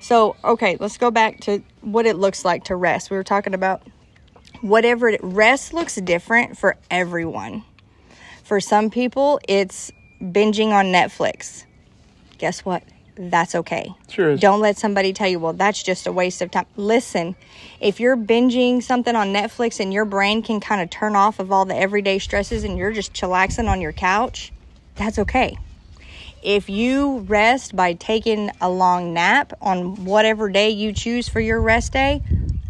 So, 0.00 0.36
okay, 0.44 0.76
let's 0.78 0.98
go 0.98 1.10
back 1.10 1.40
to 1.40 1.62
what 1.80 2.06
it 2.06 2.16
looks 2.16 2.44
like 2.44 2.64
to 2.64 2.76
rest. 2.76 3.10
We 3.10 3.16
were 3.16 3.24
talking 3.24 3.54
about 3.54 3.82
whatever 4.60 5.08
it, 5.08 5.20
rest 5.22 5.72
looks 5.72 5.96
different 5.96 6.56
for 6.58 6.76
everyone. 6.90 7.64
For 8.44 8.60
some 8.60 8.90
people, 8.90 9.40
it's 9.48 9.90
binging 10.20 10.68
on 10.68 10.86
Netflix. 10.86 11.64
Guess 12.38 12.64
what? 12.64 12.84
That's 13.16 13.54
okay. 13.54 13.94
Sure. 14.10 14.36
Don't 14.36 14.60
let 14.60 14.76
somebody 14.76 15.14
tell 15.14 15.28
you, 15.28 15.38
well, 15.38 15.54
that's 15.54 15.82
just 15.82 16.06
a 16.06 16.12
waste 16.12 16.42
of 16.42 16.50
time. 16.50 16.66
Listen, 16.76 17.34
if 17.80 17.98
you're 17.98 18.16
binging 18.16 18.82
something 18.82 19.16
on 19.16 19.32
Netflix 19.32 19.80
and 19.80 19.92
your 19.92 20.04
brain 20.04 20.42
can 20.42 20.60
kind 20.60 20.82
of 20.82 20.90
turn 20.90 21.16
off 21.16 21.38
of 21.38 21.50
all 21.50 21.64
the 21.64 21.74
everyday 21.74 22.18
stresses 22.18 22.62
and 22.62 22.76
you're 22.76 22.92
just 22.92 23.14
chillaxing 23.14 23.68
on 23.68 23.80
your 23.80 23.92
couch, 23.92 24.52
that's 24.96 25.18
okay. 25.18 25.56
If 26.42 26.68
you 26.68 27.20
rest 27.20 27.74
by 27.74 27.94
taking 27.94 28.50
a 28.60 28.68
long 28.68 29.14
nap 29.14 29.54
on 29.62 30.04
whatever 30.04 30.50
day 30.50 30.70
you 30.70 30.92
choose 30.92 31.26
for 31.26 31.40
your 31.40 31.60
rest 31.60 31.94
day, 31.94 32.22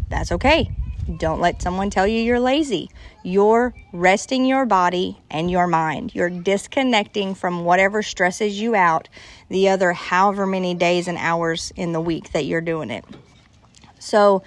that's 0.09 0.31
okay. 0.31 0.71
Don't 1.17 1.41
let 1.41 1.61
someone 1.61 1.89
tell 1.89 2.07
you 2.07 2.21
you're 2.21 2.39
lazy. 2.39 2.89
You're 3.27 3.73
resting 3.91 4.45
your 4.45 4.65
body 4.65 5.17
and 5.29 5.51
your 5.51 5.67
mind. 5.67 6.15
You're 6.15 6.29
disconnecting 6.29 7.35
from 7.35 7.65
whatever 7.65 8.01
stresses 8.01 8.57
you 8.57 8.73
out 8.73 9.09
the 9.49 9.67
other 9.67 9.91
however 9.91 10.45
many 10.45 10.73
days 10.73 11.09
and 11.09 11.17
hours 11.17 11.73
in 11.75 11.91
the 11.91 11.99
week 11.99 12.31
that 12.31 12.45
you're 12.45 12.61
doing 12.61 12.89
it. 12.89 13.03
So, 13.99 14.43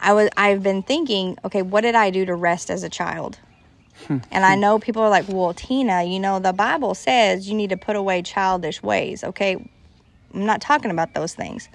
I 0.00 0.14
was 0.14 0.30
I've 0.34 0.62
been 0.62 0.82
thinking, 0.82 1.36
okay, 1.44 1.60
what 1.60 1.82
did 1.82 1.94
I 1.94 2.08
do 2.08 2.24
to 2.24 2.34
rest 2.34 2.70
as 2.70 2.82
a 2.82 2.88
child? 2.88 3.38
Hmm. 4.06 4.18
And 4.30 4.46
I 4.46 4.54
know 4.54 4.78
people 4.78 5.02
are 5.02 5.10
like, 5.10 5.28
well, 5.28 5.52
Tina, 5.52 6.02
you 6.04 6.18
know, 6.18 6.38
the 6.38 6.54
Bible 6.54 6.94
says 6.94 7.46
you 7.50 7.54
need 7.54 7.68
to 7.68 7.76
put 7.76 7.96
away 7.96 8.22
childish 8.22 8.82
ways. 8.82 9.22
Okay, 9.22 9.56
I'm 10.32 10.46
not 10.46 10.62
talking 10.62 10.90
about 10.90 11.12
those 11.12 11.34
things. 11.34 11.68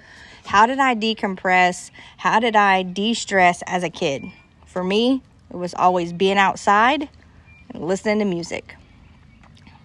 How 0.46 0.66
did 0.66 0.80
I 0.80 0.96
decompress? 0.96 1.92
How 2.16 2.40
did 2.40 2.56
I 2.56 2.82
de 2.82 3.14
stress 3.14 3.62
as 3.68 3.84
a 3.84 3.90
kid? 3.90 4.24
For 4.66 4.82
me, 4.82 5.22
it 5.50 5.56
was 5.56 5.74
always 5.74 6.12
being 6.12 6.38
outside 6.38 7.08
and 7.70 7.86
listening 7.86 8.18
to 8.20 8.24
music. 8.24 8.74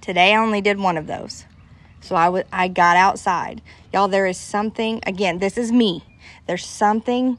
Today, 0.01 0.33
I 0.33 0.37
only 0.37 0.61
did 0.61 0.79
one 0.79 0.97
of 0.97 1.07
those. 1.07 1.45
So 2.01 2.15
I 2.15 2.29
wa- 2.29 2.43
I 2.51 2.67
got 2.67 2.97
outside. 2.97 3.61
Y'all, 3.93 4.09
there 4.09 4.25
is 4.25 4.37
something, 4.37 4.99
again, 5.07 5.39
this 5.39 5.57
is 5.57 5.71
me. 5.71 6.03
There's 6.45 6.65
something 6.65 7.37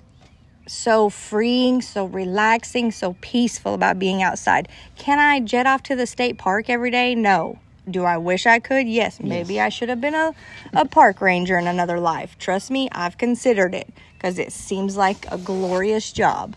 so 0.66 1.10
freeing, 1.10 1.82
so 1.82 2.06
relaxing, 2.06 2.90
so 2.90 3.16
peaceful 3.20 3.74
about 3.74 3.98
being 3.98 4.22
outside. 4.22 4.68
Can 4.96 5.18
I 5.18 5.40
jet 5.40 5.66
off 5.66 5.82
to 5.84 5.96
the 5.96 6.06
state 6.06 6.38
park 6.38 6.70
every 6.70 6.90
day? 6.90 7.14
No. 7.14 7.58
Do 7.90 8.04
I 8.04 8.16
wish 8.16 8.46
I 8.46 8.60
could? 8.60 8.88
Yes. 8.88 9.20
Maybe 9.20 9.60
I 9.60 9.68
should 9.68 9.90
have 9.90 10.00
been 10.00 10.14
a, 10.14 10.34
a 10.72 10.86
park 10.86 11.20
ranger 11.20 11.58
in 11.58 11.66
another 11.66 12.00
life. 12.00 12.38
Trust 12.38 12.70
me, 12.70 12.88
I've 12.92 13.18
considered 13.18 13.74
it 13.74 13.90
because 14.16 14.38
it 14.38 14.52
seems 14.52 14.96
like 14.96 15.30
a 15.30 15.36
glorious 15.36 16.10
job. 16.10 16.56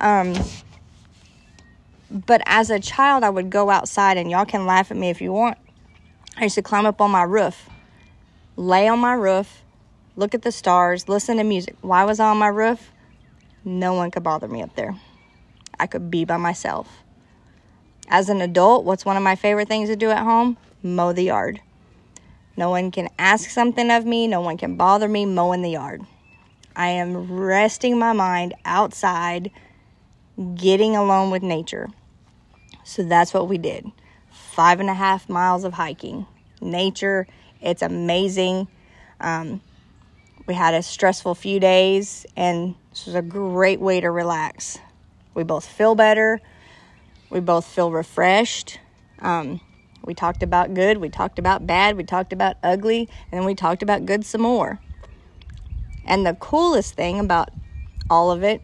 Um, 0.00 0.34
but 2.14 2.40
as 2.46 2.70
a 2.70 2.78
child, 2.78 3.24
I 3.24 3.30
would 3.30 3.50
go 3.50 3.70
outside, 3.70 4.16
and 4.16 4.30
y'all 4.30 4.44
can 4.44 4.66
laugh 4.66 4.92
at 4.92 4.96
me 4.96 5.10
if 5.10 5.20
you 5.20 5.32
want. 5.32 5.58
I 6.36 6.44
used 6.44 6.54
to 6.54 6.62
climb 6.62 6.86
up 6.86 7.00
on 7.00 7.10
my 7.10 7.24
roof, 7.24 7.68
lay 8.56 8.86
on 8.86 9.00
my 9.00 9.14
roof, 9.14 9.64
look 10.14 10.32
at 10.32 10.42
the 10.42 10.52
stars, 10.52 11.08
listen 11.08 11.38
to 11.38 11.44
music. 11.44 11.76
Why 11.80 12.04
was 12.04 12.20
I 12.20 12.30
on 12.30 12.38
my 12.38 12.46
roof? 12.46 12.92
No 13.64 13.94
one 13.94 14.12
could 14.12 14.22
bother 14.22 14.46
me 14.46 14.62
up 14.62 14.76
there. 14.76 14.94
I 15.80 15.88
could 15.88 16.08
be 16.08 16.24
by 16.24 16.36
myself. 16.36 17.02
As 18.08 18.28
an 18.28 18.40
adult, 18.40 18.84
what's 18.84 19.04
one 19.04 19.16
of 19.16 19.22
my 19.22 19.34
favorite 19.34 19.66
things 19.66 19.88
to 19.88 19.96
do 19.96 20.10
at 20.10 20.22
home? 20.22 20.56
Mow 20.84 21.12
the 21.12 21.24
yard. 21.24 21.60
No 22.56 22.70
one 22.70 22.92
can 22.92 23.08
ask 23.18 23.50
something 23.50 23.90
of 23.90 24.06
me, 24.06 24.28
no 24.28 24.40
one 24.40 24.56
can 24.56 24.76
bother 24.76 25.08
me 25.08 25.26
mowing 25.26 25.62
the 25.62 25.70
yard. 25.70 26.02
I 26.76 26.88
am 26.88 27.32
resting 27.32 27.98
my 27.98 28.12
mind 28.12 28.54
outside, 28.64 29.50
getting 30.54 30.94
alone 30.94 31.30
with 31.30 31.42
nature. 31.42 31.88
So 32.84 33.02
that's 33.02 33.34
what 33.34 33.48
we 33.48 33.58
did. 33.58 33.90
Five 34.30 34.78
and 34.78 34.88
a 34.88 34.94
half 34.94 35.28
miles 35.28 35.64
of 35.64 35.72
hiking. 35.72 36.26
Nature, 36.60 37.26
it's 37.60 37.82
amazing. 37.82 38.68
Um, 39.20 39.60
we 40.46 40.54
had 40.54 40.74
a 40.74 40.82
stressful 40.82 41.34
few 41.34 41.58
days, 41.58 42.26
and 42.36 42.74
this 42.90 43.06
was 43.06 43.14
a 43.14 43.22
great 43.22 43.80
way 43.80 44.00
to 44.00 44.10
relax. 44.10 44.78
We 45.34 45.42
both 45.42 45.66
feel 45.66 45.94
better. 45.94 46.40
We 47.30 47.40
both 47.40 47.66
feel 47.66 47.90
refreshed. 47.90 48.78
Um, 49.20 49.60
We 50.06 50.12
talked 50.12 50.42
about 50.42 50.74
good, 50.74 50.98
we 50.98 51.08
talked 51.08 51.38
about 51.38 51.66
bad, 51.66 51.96
we 51.96 52.04
talked 52.04 52.34
about 52.34 52.56
ugly, 52.62 53.08
and 53.32 53.40
then 53.40 53.46
we 53.46 53.54
talked 53.54 53.82
about 53.82 54.04
good 54.04 54.26
some 54.26 54.42
more. 54.42 54.78
And 56.04 56.26
the 56.26 56.34
coolest 56.34 56.94
thing 56.94 57.18
about 57.18 57.48
all 58.10 58.30
of 58.30 58.42
it 58.42 58.60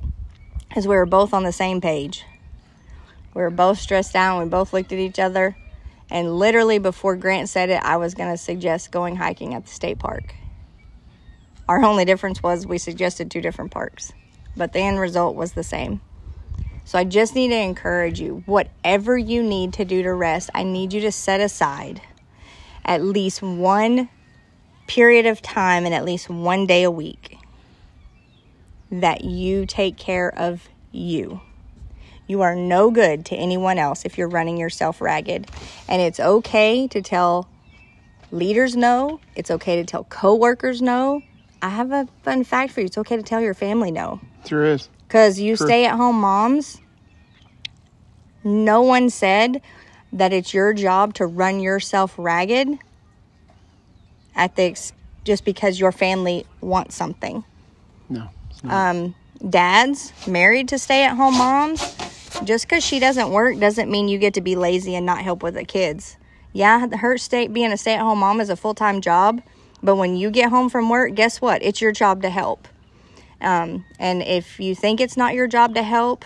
is 0.76 0.86
we 0.86 0.94
were 0.94 1.06
both 1.06 1.32
on 1.32 1.42
the 1.42 1.52
same 1.52 1.80
page. 1.80 2.24
We 3.34 3.42
were 3.42 3.50
both 3.50 3.78
stressed 3.78 4.16
out. 4.16 4.42
We 4.42 4.48
both 4.48 4.72
looked 4.72 4.92
at 4.92 4.98
each 4.98 5.18
other. 5.18 5.56
And 6.10 6.36
literally, 6.38 6.78
before 6.78 7.16
Grant 7.16 7.48
said 7.48 7.70
it, 7.70 7.82
I 7.82 7.96
was 7.96 8.14
going 8.14 8.30
to 8.30 8.36
suggest 8.36 8.90
going 8.90 9.16
hiking 9.16 9.54
at 9.54 9.64
the 9.64 9.70
state 9.70 9.98
park. 9.98 10.34
Our 11.68 11.84
only 11.84 12.04
difference 12.04 12.42
was 12.42 12.66
we 12.66 12.78
suggested 12.78 13.30
two 13.30 13.40
different 13.40 13.70
parks, 13.70 14.12
but 14.56 14.72
the 14.72 14.80
end 14.80 14.98
result 14.98 15.36
was 15.36 15.52
the 15.52 15.62
same. 15.62 16.00
So 16.84 16.98
I 16.98 17.04
just 17.04 17.36
need 17.36 17.48
to 17.48 17.56
encourage 17.56 18.20
you 18.20 18.42
whatever 18.46 19.16
you 19.16 19.44
need 19.44 19.74
to 19.74 19.84
do 19.84 20.02
to 20.02 20.12
rest, 20.12 20.50
I 20.52 20.64
need 20.64 20.92
you 20.92 21.00
to 21.02 21.12
set 21.12 21.40
aside 21.40 22.02
at 22.84 23.04
least 23.04 23.42
one 23.42 24.08
period 24.88 25.26
of 25.26 25.40
time 25.40 25.84
and 25.84 25.94
at 25.94 26.04
least 26.04 26.28
one 26.28 26.66
day 26.66 26.82
a 26.82 26.90
week 26.90 27.38
that 28.90 29.22
you 29.22 29.66
take 29.66 29.96
care 29.96 30.36
of 30.36 30.68
you. 30.90 31.40
You 32.30 32.42
are 32.42 32.54
no 32.54 32.92
good 32.92 33.26
to 33.26 33.34
anyone 33.34 33.76
else 33.76 34.04
if 34.04 34.16
you're 34.16 34.28
running 34.28 34.56
yourself 34.56 35.00
ragged. 35.00 35.50
And 35.88 36.00
it's 36.00 36.20
okay 36.20 36.86
to 36.86 37.02
tell 37.02 37.48
leaders 38.30 38.76
no, 38.76 39.18
it's 39.34 39.50
okay 39.50 39.74
to 39.82 39.84
tell 39.84 40.04
coworkers 40.04 40.80
no. 40.80 41.22
I 41.60 41.70
have 41.70 41.90
a 41.90 42.06
fun 42.22 42.44
fact 42.44 42.72
for 42.72 42.82
you. 42.82 42.86
It's 42.86 42.98
okay 42.98 43.16
to 43.16 43.24
tell 43.24 43.40
your 43.40 43.52
family 43.52 43.90
no. 43.90 44.20
Sure 44.46 44.64
is. 44.64 44.88
Because 45.08 45.40
you 45.40 45.56
stay 45.56 45.86
at 45.86 45.96
home 45.96 46.20
moms, 46.20 46.80
no 48.44 48.82
one 48.82 49.10
said 49.10 49.60
that 50.12 50.32
it's 50.32 50.54
your 50.54 50.72
job 50.72 51.14
to 51.14 51.26
run 51.26 51.58
yourself 51.58 52.14
ragged 52.16 52.78
at 54.36 54.54
the 54.54 54.62
ex- 54.62 54.92
just 55.24 55.44
because 55.44 55.80
your 55.80 55.90
family 55.90 56.46
wants 56.60 56.94
something. 56.94 57.42
No. 58.08 58.28
not. 58.62 58.90
Um, 58.94 59.14
dads 59.48 60.12
married 60.28 60.68
to 60.68 60.78
stay 60.78 61.04
at 61.04 61.16
home 61.16 61.36
moms, 61.36 61.80
just 62.44 62.68
because 62.68 62.84
she 62.84 62.98
doesn't 62.98 63.30
work 63.30 63.58
doesn't 63.58 63.90
mean 63.90 64.08
you 64.08 64.18
get 64.18 64.34
to 64.34 64.40
be 64.40 64.56
lazy 64.56 64.94
and 64.94 65.06
not 65.06 65.22
help 65.22 65.42
with 65.42 65.54
the 65.54 65.64
kids. 65.64 66.16
Yeah, 66.52 66.88
her 66.96 67.16
state 67.16 67.52
being 67.52 67.72
a 67.72 67.76
stay 67.76 67.94
at 67.94 68.00
home 68.00 68.18
mom 68.18 68.40
is 68.40 68.50
a 68.50 68.56
full 68.56 68.74
time 68.74 69.00
job, 69.00 69.42
but 69.82 69.96
when 69.96 70.16
you 70.16 70.30
get 70.30 70.50
home 70.50 70.68
from 70.68 70.88
work, 70.88 71.14
guess 71.14 71.40
what? 71.40 71.62
It's 71.62 71.80
your 71.80 71.92
job 71.92 72.22
to 72.22 72.30
help. 72.30 72.66
Um, 73.40 73.84
and 73.98 74.22
if 74.22 74.60
you 74.60 74.74
think 74.74 75.00
it's 75.00 75.16
not 75.16 75.34
your 75.34 75.46
job 75.46 75.74
to 75.74 75.82
help, 75.82 76.24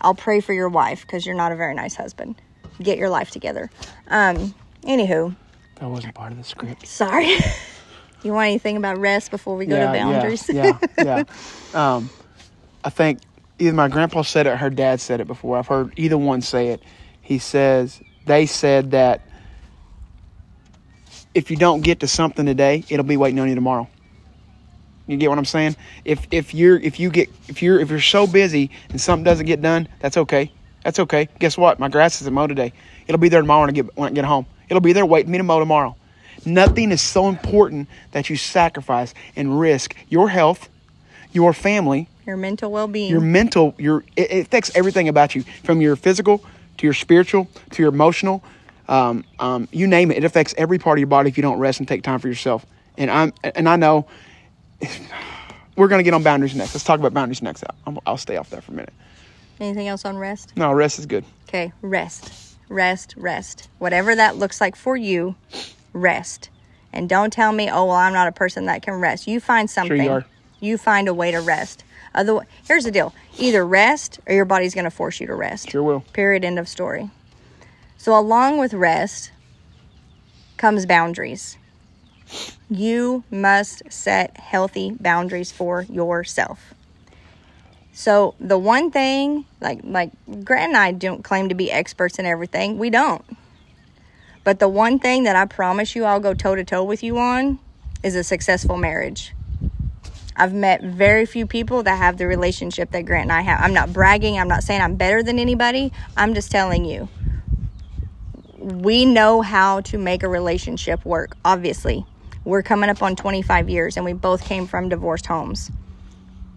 I'll 0.00 0.14
pray 0.14 0.40
for 0.40 0.52
your 0.52 0.68
wife 0.68 1.02
because 1.02 1.24
you're 1.24 1.36
not 1.36 1.52
a 1.52 1.56
very 1.56 1.74
nice 1.74 1.94
husband. 1.94 2.36
Get 2.82 2.98
your 2.98 3.08
life 3.08 3.30
together. 3.30 3.70
Um, 4.08 4.54
anywho, 4.82 5.34
that 5.76 5.88
wasn't 5.88 6.14
part 6.14 6.32
of 6.32 6.38
the 6.38 6.44
script. 6.44 6.86
sorry. 6.86 7.36
you 8.22 8.32
want 8.32 8.48
anything 8.48 8.76
about 8.76 8.98
rest 8.98 9.30
before 9.30 9.56
we 9.56 9.66
go 9.66 9.78
to 9.78 9.86
boundaries? 9.86 10.48
Yeah, 10.48 10.78
yeah, 10.98 11.04
yeah. 11.04 11.24
Um, 11.96 12.10
I 12.84 12.90
think 12.90 13.20
either 13.58 13.74
my 13.74 13.88
grandpa 13.88 14.22
said 14.22 14.46
it 14.46 14.50
or 14.50 14.56
her 14.56 14.70
dad 14.70 15.00
said 15.00 15.20
it 15.20 15.26
before. 15.26 15.56
I've 15.56 15.66
heard 15.66 15.92
either 15.96 16.18
one 16.18 16.40
say 16.40 16.68
it. 16.68 16.82
He 17.20 17.38
says 17.38 18.00
they 18.26 18.46
said 18.46 18.92
that 18.92 19.22
if 21.34 21.50
you 21.50 21.56
don't 21.56 21.80
get 21.80 22.00
to 22.00 22.08
something 22.08 22.46
today, 22.46 22.84
it'll 22.88 23.04
be 23.04 23.16
waiting 23.16 23.40
on 23.40 23.48
you 23.48 23.54
tomorrow. 23.54 23.88
You 25.06 25.16
get 25.16 25.28
what 25.28 25.38
I'm 25.38 25.44
saying? 25.44 25.76
If 26.04 26.26
if 26.30 26.54
you're 26.54 26.78
if 26.78 26.98
you 26.98 27.10
get 27.10 27.28
if 27.48 27.62
you're 27.62 27.78
if 27.80 27.90
you're 27.90 28.00
so 28.00 28.26
busy 28.26 28.70
and 28.88 29.00
something 29.00 29.24
doesn't 29.24 29.46
get 29.46 29.60
done, 29.60 29.88
that's 30.00 30.16
okay. 30.16 30.50
That's 30.82 30.98
okay. 30.98 31.28
Guess 31.38 31.58
what? 31.58 31.78
My 31.78 31.88
grass 31.88 32.20
isn't 32.22 32.32
mowed 32.32 32.48
today. 32.48 32.72
It'll 33.06 33.20
be 33.20 33.28
there 33.28 33.40
tomorrow 33.40 33.62
when 33.62 33.70
I 33.70 33.72
get 33.72 33.96
when 33.96 34.10
I 34.10 34.14
get 34.14 34.24
home. 34.24 34.46
It'll 34.68 34.80
be 34.80 34.92
there 34.94 35.04
waiting 35.04 35.30
me 35.30 35.38
to 35.38 35.44
mow 35.44 35.58
tomorrow. 35.58 35.96
Nothing 36.46 36.90
is 36.90 37.00
so 37.00 37.28
important 37.28 37.88
that 38.12 38.30
you 38.30 38.36
sacrifice 38.36 39.14
and 39.36 39.58
risk 39.58 39.94
your 40.08 40.28
health, 40.28 40.68
your 41.32 41.52
family, 41.52 42.08
Your 42.26 42.36
mental 42.36 42.70
well 42.70 42.88
being. 42.88 43.10
your 43.10 43.20
mental, 43.20 43.74
your 43.78 44.04
it, 44.16 44.30
it 44.30 44.46
affects 44.46 44.70
everything 44.74 45.08
about 45.08 45.34
you, 45.34 45.44
from 45.62 45.80
your 45.80 45.96
physical 45.96 46.44
to 46.78 46.86
your 46.86 46.94
spiritual 46.94 47.48
to 47.70 47.82
your 47.82 47.92
emotional. 47.92 48.42
Um, 48.88 49.24
um, 49.38 49.68
you 49.72 49.86
name 49.86 50.10
it, 50.10 50.18
it 50.18 50.24
affects 50.24 50.54
every 50.56 50.78
part 50.78 50.98
of 50.98 51.00
your 51.00 51.06
body 51.06 51.28
if 51.28 51.36
you 51.36 51.42
don't 51.42 51.58
rest 51.58 51.80
and 51.80 51.88
take 51.88 52.02
time 52.02 52.18
for 52.18 52.28
yourself. 52.28 52.66
And 52.96 53.10
I'm 53.10 53.32
and 53.42 53.68
I 53.68 53.76
know 53.76 54.06
we're 55.76 55.88
gonna 55.88 56.02
get 56.02 56.14
on 56.14 56.22
boundaries 56.22 56.54
next. 56.54 56.74
Let's 56.74 56.84
talk 56.84 56.98
about 56.98 57.14
boundaries 57.14 57.42
next. 57.42 57.64
I'll, 57.86 58.02
I'll 58.06 58.16
stay 58.16 58.36
off 58.36 58.50
that 58.50 58.64
for 58.64 58.72
a 58.72 58.74
minute. 58.74 58.92
Anything 59.60 59.88
else 59.88 60.04
on 60.04 60.16
rest? 60.16 60.56
No, 60.56 60.72
rest 60.72 60.98
is 60.98 61.06
good. 61.06 61.24
Okay, 61.48 61.72
rest, 61.80 62.56
rest, 62.68 63.14
rest. 63.16 63.68
Whatever 63.78 64.16
that 64.16 64.36
looks 64.36 64.60
like 64.60 64.76
for 64.76 64.96
you, 64.96 65.36
rest. 65.92 66.50
And 66.92 67.08
don't 67.08 67.32
tell 67.32 67.52
me, 67.52 67.68
oh, 67.68 67.86
well, 67.86 67.96
I'm 67.96 68.12
not 68.12 68.28
a 68.28 68.32
person 68.32 68.66
that 68.66 68.82
can 68.82 68.94
rest. 68.94 69.26
You 69.26 69.40
find 69.40 69.68
something. 69.68 69.96
Sure 69.96 70.04
you 70.04 70.10
are. 70.10 70.24
You 70.60 70.78
find 70.78 71.08
a 71.08 71.14
way 71.14 71.32
to 71.32 71.40
rest. 71.40 71.84
Otherwise, 72.14 72.46
here's 72.66 72.84
the 72.84 72.90
deal: 72.90 73.14
either 73.38 73.66
rest 73.66 74.20
or 74.26 74.34
your 74.34 74.44
body's 74.44 74.74
going 74.74 74.84
to 74.84 74.90
force 74.90 75.20
you 75.20 75.26
to 75.26 75.34
rest. 75.34 75.70
Sure 75.70 75.82
will. 75.82 76.00
Period. 76.12 76.44
End 76.44 76.58
of 76.58 76.68
story. 76.68 77.10
So, 77.96 78.18
along 78.18 78.58
with 78.58 78.74
rest 78.74 79.32
comes 80.56 80.86
boundaries. 80.86 81.56
You 82.70 83.24
must 83.30 83.82
set 83.90 84.36
healthy 84.36 84.92
boundaries 84.92 85.52
for 85.52 85.82
yourself. 85.82 86.74
So, 87.92 88.34
the 88.40 88.58
one 88.58 88.90
thing, 88.90 89.44
like 89.60 89.80
like 89.84 90.10
Grant 90.44 90.70
and 90.70 90.76
I 90.76 90.92
don't 90.92 91.22
claim 91.22 91.48
to 91.48 91.54
be 91.54 91.70
experts 91.70 92.18
in 92.18 92.26
everything. 92.26 92.78
We 92.78 92.90
don't. 92.90 93.24
But 94.42 94.58
the 94.58 94.68
one 94.68 94.98
thing 94.98 95.22
that 95.24 95.36
I 95.36 95.46
promise 95.46 95.94
you 95.94 96.04
I'll 96.04 96.20
go 96.20 96.34
toe 96.34 96.54
to 96.54 96.64
toe 96.64 96.84
with 96.84 97.02
you 97.02 97.18
on 97.18 97.58
is 98.02 98.14
a 98.14 98.22
successful 98.22 98.76
marriage. 98.76 99.32
I've 100.36 100.52
met 100.52 100.82
very 100.82 101.26
few 101.26 101.46
people 101.46 101.84
that 101.84 101.96
have 101.96 102.16
the 102.16 102.26
relationship 102.26 102.90
that 102.90 103.02
Grant 103.02 103.24
and 103.24 103.32
I 103.32 103.42
have. 103.42 103.60
I'm 103.60 103.72
not 103.72 103.92
bragging, 103.92 104.38
I'm 104.38 104.48
not 104.48 104.64
saying 104.64 104.80
I'm 104.80 104.96
better 104.96 105.22
than 105.22 105.38
anybody. 105.38 105.92
I'm 106.16 106.34
just 106.34 106.50
telling 106.50 106.84
you. 106.84 107.08
We 108.58 109.04
know 109.04 109.42
how 109.42 109.80
to 109.82 109.98
make 109.98 110.22
a 110.22 110.28
relationship 110.28 111.04
work, 111.04 111.36
obviously. 111.44 112.04
We're 112.44 112.62
coming 112.62 112.90
up 112.90 113.02
on 113.02 113.14
25 113.14 113.70
years 113.70 113.96
and 113.96 114.04
we 114.04 114.12
both 114.12 114.44
came 114.44 114.66
from 114.66 114.88
divorced 114.88 115.26
homes. 115.26 115.70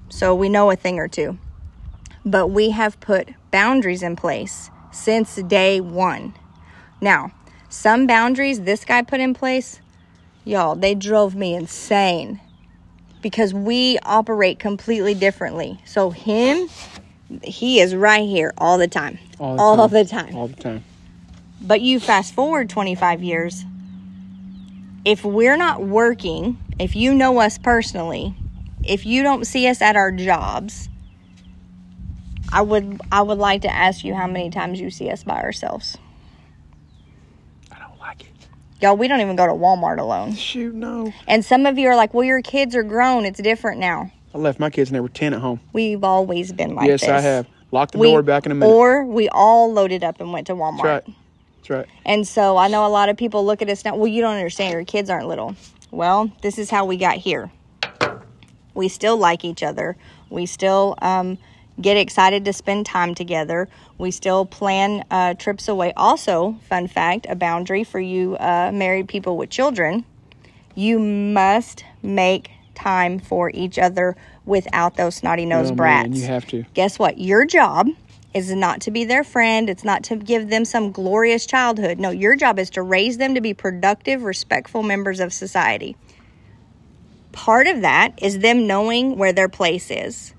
So 0.09 0.33
we 0.33 0.49
know 0.49 0.71
a 0.71 0.75
thing 0.75 0.97
or 0.99 1.07
two. 1.07 1.37
But 2.25 2.47
we 2.47 2.71
have 2.71 2.99
put 2.99 3.29
boundaries 3.51 4.01
in 4.01 4.15
place 4.15 4.71
since 4.91 5.35
day 5.35 5.81
one. 5.81 6.33
Now, 6.99 7.31
some 7.69 8.07
boundaries 8.07 8.61
this 8.61 8.83
guy 8.83 9.03
put 9.03 9.19
in 9.19 9.33
place, 9.33 9.81
y'all, 10.45 10.75
they 10.75 10.95
drove 10.95 11.35
me 11.35 11.53
insane 11.53 12.41
because 13.21 13.53
we 13.53 13.97
operate 14.03 14.59
completely 14.59 15.13
differently. 15.13 15.79
So, 15.85 16.09
him, 16.09 16.69
he 17.43 17.79
is 17.79 17.95
right 17.95 18.27
here 18.27 18.53
all 18.57 18.77
the 18.77 18.87
time. 18.87 19.19
All 19.39 19.55
the 19.55 19.61
time. 19.61 19.89
the 19.89 20.05
time. 20.05 20.35
All 20.35 20.47
the 20.47 20.55
time. 20.55 20.83
But 21.61 21.81
you 21.81 21.99
fast 21.99 22.33
forward 22.33 22.69
25 22.69 23.23
years, 23.23 23.65
if 25.03 25.23
we're 25.23 25.57
not 25.57 25.81
working, 25.83 26.57
if 26.79 26.95
you 26.95 27.13
know 27.13 27.39
us 27.39 27.57
personally, 27.57 28.35
if 28.83 29.05
you 29.05 29.23
don't 29.23 29.45
see 29.45 29.67
us 29.67 29.81
at 29.81 29.95
our 29.95 30.11
jobs, 30.11 30.89
I 32.51 32.61
would 32.61 33.01
I 33.11 33.21
would 33.21 33.37
like 33.37 33.61
to 33.63 33.73
ask 33.73 34.03
you 34.03 34.13
how 34.15 34.27
many 34.27 34.49
times 34.49 34.79
you 34.79 34.89
see 34.89 35.09
us 35.09 35.23
by 35.23 35.41
ourselves. 35.41 35.97
I 37.71 37.79
don't 37.79 37.99
like 37.99 38.21
it. 38.21 38.27
Y'all, 38.81 38.95
we 38.95 39.07
don't 39.07 39.21
even 39.21 39.35
go 39.35 39.47
to 39.47 39.53
Walmart 39.53 39.97
alone. 39.99 40.35
Shoot, 40.35 40.75
no. 40.75 41.11
And 41.27 41.43
some 41.43 41.65
of 41.65 41.77
you 41.77 41.87
are 41.89 41.95
like, 41.95 42.13
"Well, 42.13 42.23
your 42.23 42.41
kids 42.41 42.75
are 42.75 42.83
grown. 42.83 43.25
It's 43.25 43.39
different 43.41 43.79
now." 43.79 44.11
I 44.35 44.37
left 44.37 44.59
my 44.59 44.69
kids 44.69 44.91
when 44.91 44.95
they 44.97 45.01
were 45.01 45.09
10 45.09 45.33
at 45.33 45.41
home. 45.41 45.59
We've 45.73 46.03
always 46.03 46.51
been 46.51 46.75
like 46.75 46.87
yes, 46.87 47.01
this. 47.01 47.09
I 47.09 47.21
have. 47.21 47.47
Locked 47.71 47.93
the 47.93 47.97
We- 47.97 48.11
door 48.11 48.21
back 48.21 48.45
in 48.45 48.51
a 48.51 48.55
minute. 48.55 48.71
Or 48.71 49.03
we 49.03 49.29
all 49.29 49.71
loaded 49.73 50.03
up 50.03 50.21
and 50.21 50.31
went 50.31 50.47
to 50.47 50.53
Walmart. 50.53 50.83
That's 50.83 51.07
right. 51.07 51.15
That's 51.57 51.69
right. 51.69 51.85
And 52.05 52.27
so 52.27 52.55
I 52.55 52.67
know 52.67 52.85
a 52.85 52.87
lot 52.87 53.09
of 53.09 53.17
people 53.17 53.45
look 53.45 53.61
at 53.61 53.69
us 53.69 53.83
now, 53.83 53.95
well, 53.95 54.07
you 54.07 54.21
don't 54.21 54.35
understand, 54.35 54.71
your 54.71 54.85
kids 54.85 55.09
aren't 55.09 55.27
little. 55.27 55.55
Well, 55.91 56.31
this 56.41 56.57
is 56.57 56.69
how 56.69 56.85
we 56.85 56.97
got 56.97 57.17
here. 57.17 57.51
We 58.73 58.87
still 58.89 59.17
like 59.17 59.43
each 59.43 59.63
other. 59.63 59.97
We 60.29 60.45
still 60.45 60.95
um, 61.01 61.37
get 61.81 61.97
excited 61.97 62.45
to 62.45 62.53
spend 62.53 62.85
time 62.85 63.15
together. 63.15 63.67
We 63.97 64.11
still 64.11 64.45
plan 64.45 65.03
uh, 65.11 65.33
trips 65.35 65.67
away. 65.67 65.93
Also, 65.95 66.57
fun 66.67 66.87
fact 66.87 67.25
a 67.29 67.35
boundary 67.35 67.83
for 67.83 67.99
you 67.99 68.35
uh, 68.37 68.71
married 68.73 69.07
people 69.07 69.37
with 69.37 69.49
children 69.49 70.05
you 70.77 70.99
must 70.99 71.83
make 72.03 72.51
time 72.75 73.17
for 73.17 73.49
each 73.55 73.79
other 73.79 74.15
without 74.45 74.95
those 74.95 75.15
snotty 75.15 75.43
nosed 75.43 75.71
Oh, 75.71 75.75
brats 75.75 76.09
man, 76.09 76.15
you 76.15 76.25
have 76.27 76.45
to. 76.49 76.63
guess 76.75 76.99
what? 76.99 77.17
Your 77.17 77.45
job 77.45 77.87
is 78.35 78.53
not 78.53 78.81
to 78.81 78.91
be 78.91 79.03
their 79.03 79.23
friend. 79.23 79.71
It's 79.71 79.83
not 79.83 80.03
to 80.03 80.15
give 80.15 80.49
them 80.49 80.65
some 80.65 80.91
glorious 80.91 81.47
childhood. 81.47 81.97
No, 81.99 82.11
your 82.11 82.35
job 82.35 82.59
is 82.59 82.69
to 82.71 82.83
raise 82.83 83.17
them 83.17 83.33
to 83.33 83.41
be 83.41 83.55
productive, 83.55 84.21
respectful 84.21 84.83
members 84.83 85.19
of 85.19 85.33
society. 85.33 85.97
Part 87.31 87.65
of 87.65 87.81
that 87.81 88.13
is 88.21 88.39
them 88.39 88.67
knowing 88.67 89.17
where 89.17 89.33
their 89.33 89.49
place 89.49 89.89
is. 89.89 90.35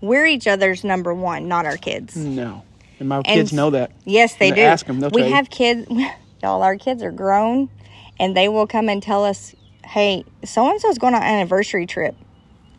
We're 0.00 0.26
each 0.26 0.46
other's 0.46 0.84
number 0.84 1.14
one, 1.14 1.48
not 1.48 1.66
our 1.66 1.76
kids. 1.76 2.16
No. 2.16 2.62
And 2.98 3.08
my 3.08 3.22
kids 3.22 3.52
know 3.52 3.70
that. 3.70 3.92
Yes, 4.04 4.34
they 4.36 4.48
And 4.48 4.56
do. 4.56 4.62
ask 4.62 4.88
'em, 4.88 5.00
they'll 5.00 5.10
we 5.10 5.22
have 5.30 5.50
kids, 5.50 5.86
y'all. 6.42 6.62
Our 6.62 6.76
kids 6.76 7.02
are 7.02 7.10
grown, 7.12 7.68
and 8.18 8.36
they 8.36 8.48
will 8.48 8.66
come 8.66 8.88
and 8.88 9.02
tell 9.02 9.24
us, 9.24 9.54
"Hey, 9.84 10.24
so 10.44 10.70
and 10.70 10.80
so's 10.80 10.98
going 10.98 11.14
on 11.14 11.22
an 11.22 11.28
anniversary 11.28 11.86
trip." 11.86 12.14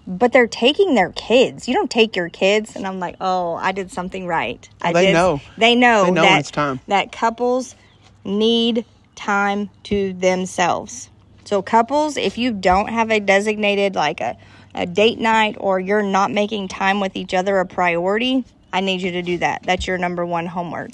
But 0.10 0.32
they're 0.32 0.48
taking 0.48 0.96
their 0.96 1.12
kids. 1.12 1.68
You 1.68 1.74
don't 1.74 1.92
take 1.92 2.16
your 2.16 2.30
kids, 2.30 2.76
and 2.78 2.88
I'm 2.88 2.98
like, 3.00 3.18
oh, 3.20 3.56
I 3.56 3.74
did 3.74 3.92
something 3.92 4.26
right. 4.26 4.68
I 4.82 4.94
they 4.94 5.08
did. 5.08 5.14
know. 5.14 5.42
They 5.58 5.76
know. 5.76 6.06
They 6.06 6.12
know 6.12 6.22
that, 6.22 6.40
it's 6.40 6.52
time. 6.52 6.80
That 6.88 7.12
couples 7.12 7.76
need 8.24 8.86
time 9.16 9.70
to 9.84 10.14
themselves. 10.14 11.10
So 11.44 11.62
couples, 11.62 12.16
if 12.16 12.38
you 12.38 12.52
don't 12.54 12.88
have 12.88 13.12
a 13.12 13.20
designated 13.20 13.96
like 13.96 14.22
a, 14.22 14.38
a 14.78 14.86
date 14.86 15.20
night 15.20 15.58
or 15.60 15.80
you're 15.80 16.04
not 16.04 16.32
making 16.32 16.68
time 16.68 17.00
with 17.00 17.16
each 17.16 17.34
other 17.34 17.60
a 17.60 17.66
priority, 17.66 18.46
I 18.72 18.82
need 18.82 19.02
you 19.02 19.12
to 19.12 19.22
do 19.22 19.40
that. 19.40 19.64
That's 19.64 19.88
your 19.88 19.98
number 19.98 20.26
one 20.26 20.46
homework. 20.46 20.92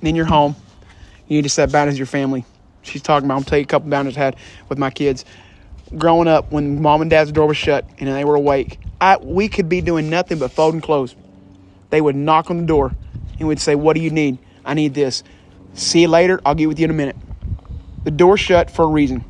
in 0.00 0.14
your 0.14 0.26
home. 0.26 0.56
You 1.28 1.36
need 1.38 1.42
to 1.42 1.48
set 1.48 1.70
boundaries 1.70 1.94
with 1.94 1.98
your 1.98 2.06
family. 2.06 2.44
She's 2.82 3.02
talking 3.02 3.26
about, 3.26 3.46
I'm 3.46 3.58
you 3.58 3.62
a 3.62 3.66
couple 3.66 3.90
boundaries 3.90 4.16
I 4.16 4.20
had 4.20 4.36
with 4.68 4.78
my 4.78 4.90
kids. 4.90 5.24
Growing 5.96 6.28
up, 6.28 6.52
when 6.52 6.80
mom 6.80 7.02
and 7.02 7.10
dad's 7.10 7.32
door 7.32 7.46
was 7.46 7.56
shut 7.56 7.84
and 7.98 8.08
they 8.08 8.24
were 8.24 8.36
awake, 8.36 8.78
I, 9.00 9.16
we 9.16 9.48
could 9.48 9.68
be 9.68 9.80
doing 9.80 10.08
nothing 10.08 10.38
but 10.38 10.52
folding 10.52 10.80
clothes. 10.80 11.14
They 11.90 12.00
would 12.00 12.16
knock 12.16 12.50
on 12.50 12.58
the 12.58 12.66
door 12.66 12.94
and 13.38 13.48
would 13.48 13.60
say, 13.60 13.74
What 13.74 13.94
do 13.94 14.00
you 14.00 14.10
need? 14.10 14.38
I 14.64 14.74
need 14.74 14.94
this. 14.94 15.24
See 15.74 16.02
you 16.02 16.08
later. 16.08 16.40
I'll 16.44 16.54
get 16.54 16.68
with 16.68 16.78
you 16.78 16.84
in 16.84 16.90
a 16.90 16.94
minute. 16.94 17.16
The 18.04 18.10
door 18.10 18.36
shut 18.36 18.70
for 18.70 18.84
a 18.84 18.88
reason. 18.88 19.24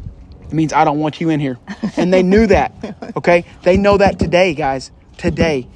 It 0.50 0.54
means 0.54 0.72
I 0.72 0.84
don't 0.84 0.98
want 0.98 1.20
you 1.20 1.30
in 1.30 1.38
here. 1.38 1.58
And 1.96 2.12
they 2.12 2.22
knew 2.22 2.46
that. 2.48 2.72
Okay? 3.16 3.44
They 3.62 3.76
know 3.76 3.98
that 3.98 4.18
today, 4.18 4.54
guys. 4.54 4.90
Today. 5.18 5.66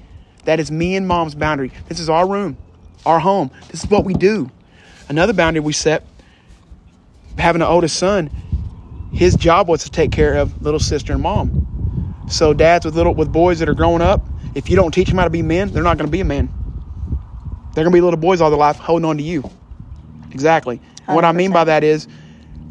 That 0.45 0.61
is 0.61 0.71
me 0.71 0.95
and 0.97 1.07
mom's 1.07 1.35
boundary. 1.35 1.73
This 1.89 2.01
is 2.01 2.09
our 2.09 2.29
room, 2.29 2.57
our 3.05 3.19
home. 3.19 3.51
This 3.71 3.85
is 3.85 3.91
what 3.91 4.05
we 4.05 4.15
do. 4.15 4.51
Another 5.09 5.33
boundary 5.33 5.61
we 5.61 5.73
set, 5.73 6.07
having 7.39 7.61
an 7.61 7.69
oldest 7.69 7.97
son, 7.97 8.31
his 9.13 9.35
job 9.37 9.69
was 9.69 9.85
to 9.85 9.91
take 9.91 10.13
care 10.13 10.35
of 10.35 10.63
little 10.63 10.81
sister 10.81 11.13
and 11.13 11.23
mom. 11.23 12.25
So 12.29 12.55
dads 12.55 12.85
with 12.85 12.95
little 12.95 13.15
with 13.15 13.33
boys 13.33 13.59
that 13.59 13.69
are 13.69 13.75
growing 13.75 14.01
up, 14.01 14.25
if 14.55 14.71
you 14.71 14.77
don't 14.77 14.93
teach 14.93 15.09
them 15.09 15.19
how 15.19 15.25
to 15.25 15.31
be 15.31 15.43
men, 15.43 15.73
they're 15.73 15.83
not 15.83 15.99
going 15.99 16.07
to 16.09 16.13
be 16.13 16.21
a 16.21 16.25
man. 16.25 16.49
They're 17.75 17.85
going 17.85 17.93
to 17.93 17.97
be 17.97 18.01
little 18.01 18.21
boys 18.21 18.41
all 18.41 18.51
their 18.51 18.59
life 18.59 18.77
holding 18.77 19.05
on 19.05 19.17
to 19.19 19.23
you. 19.23 19.51
Exactly. 20.31 20.81
What 21.07 21.25
I 21.25 21.33
mean 21.33 21.53
by 21.53 21.65
that 21.65 21.85
is 21.85 22.07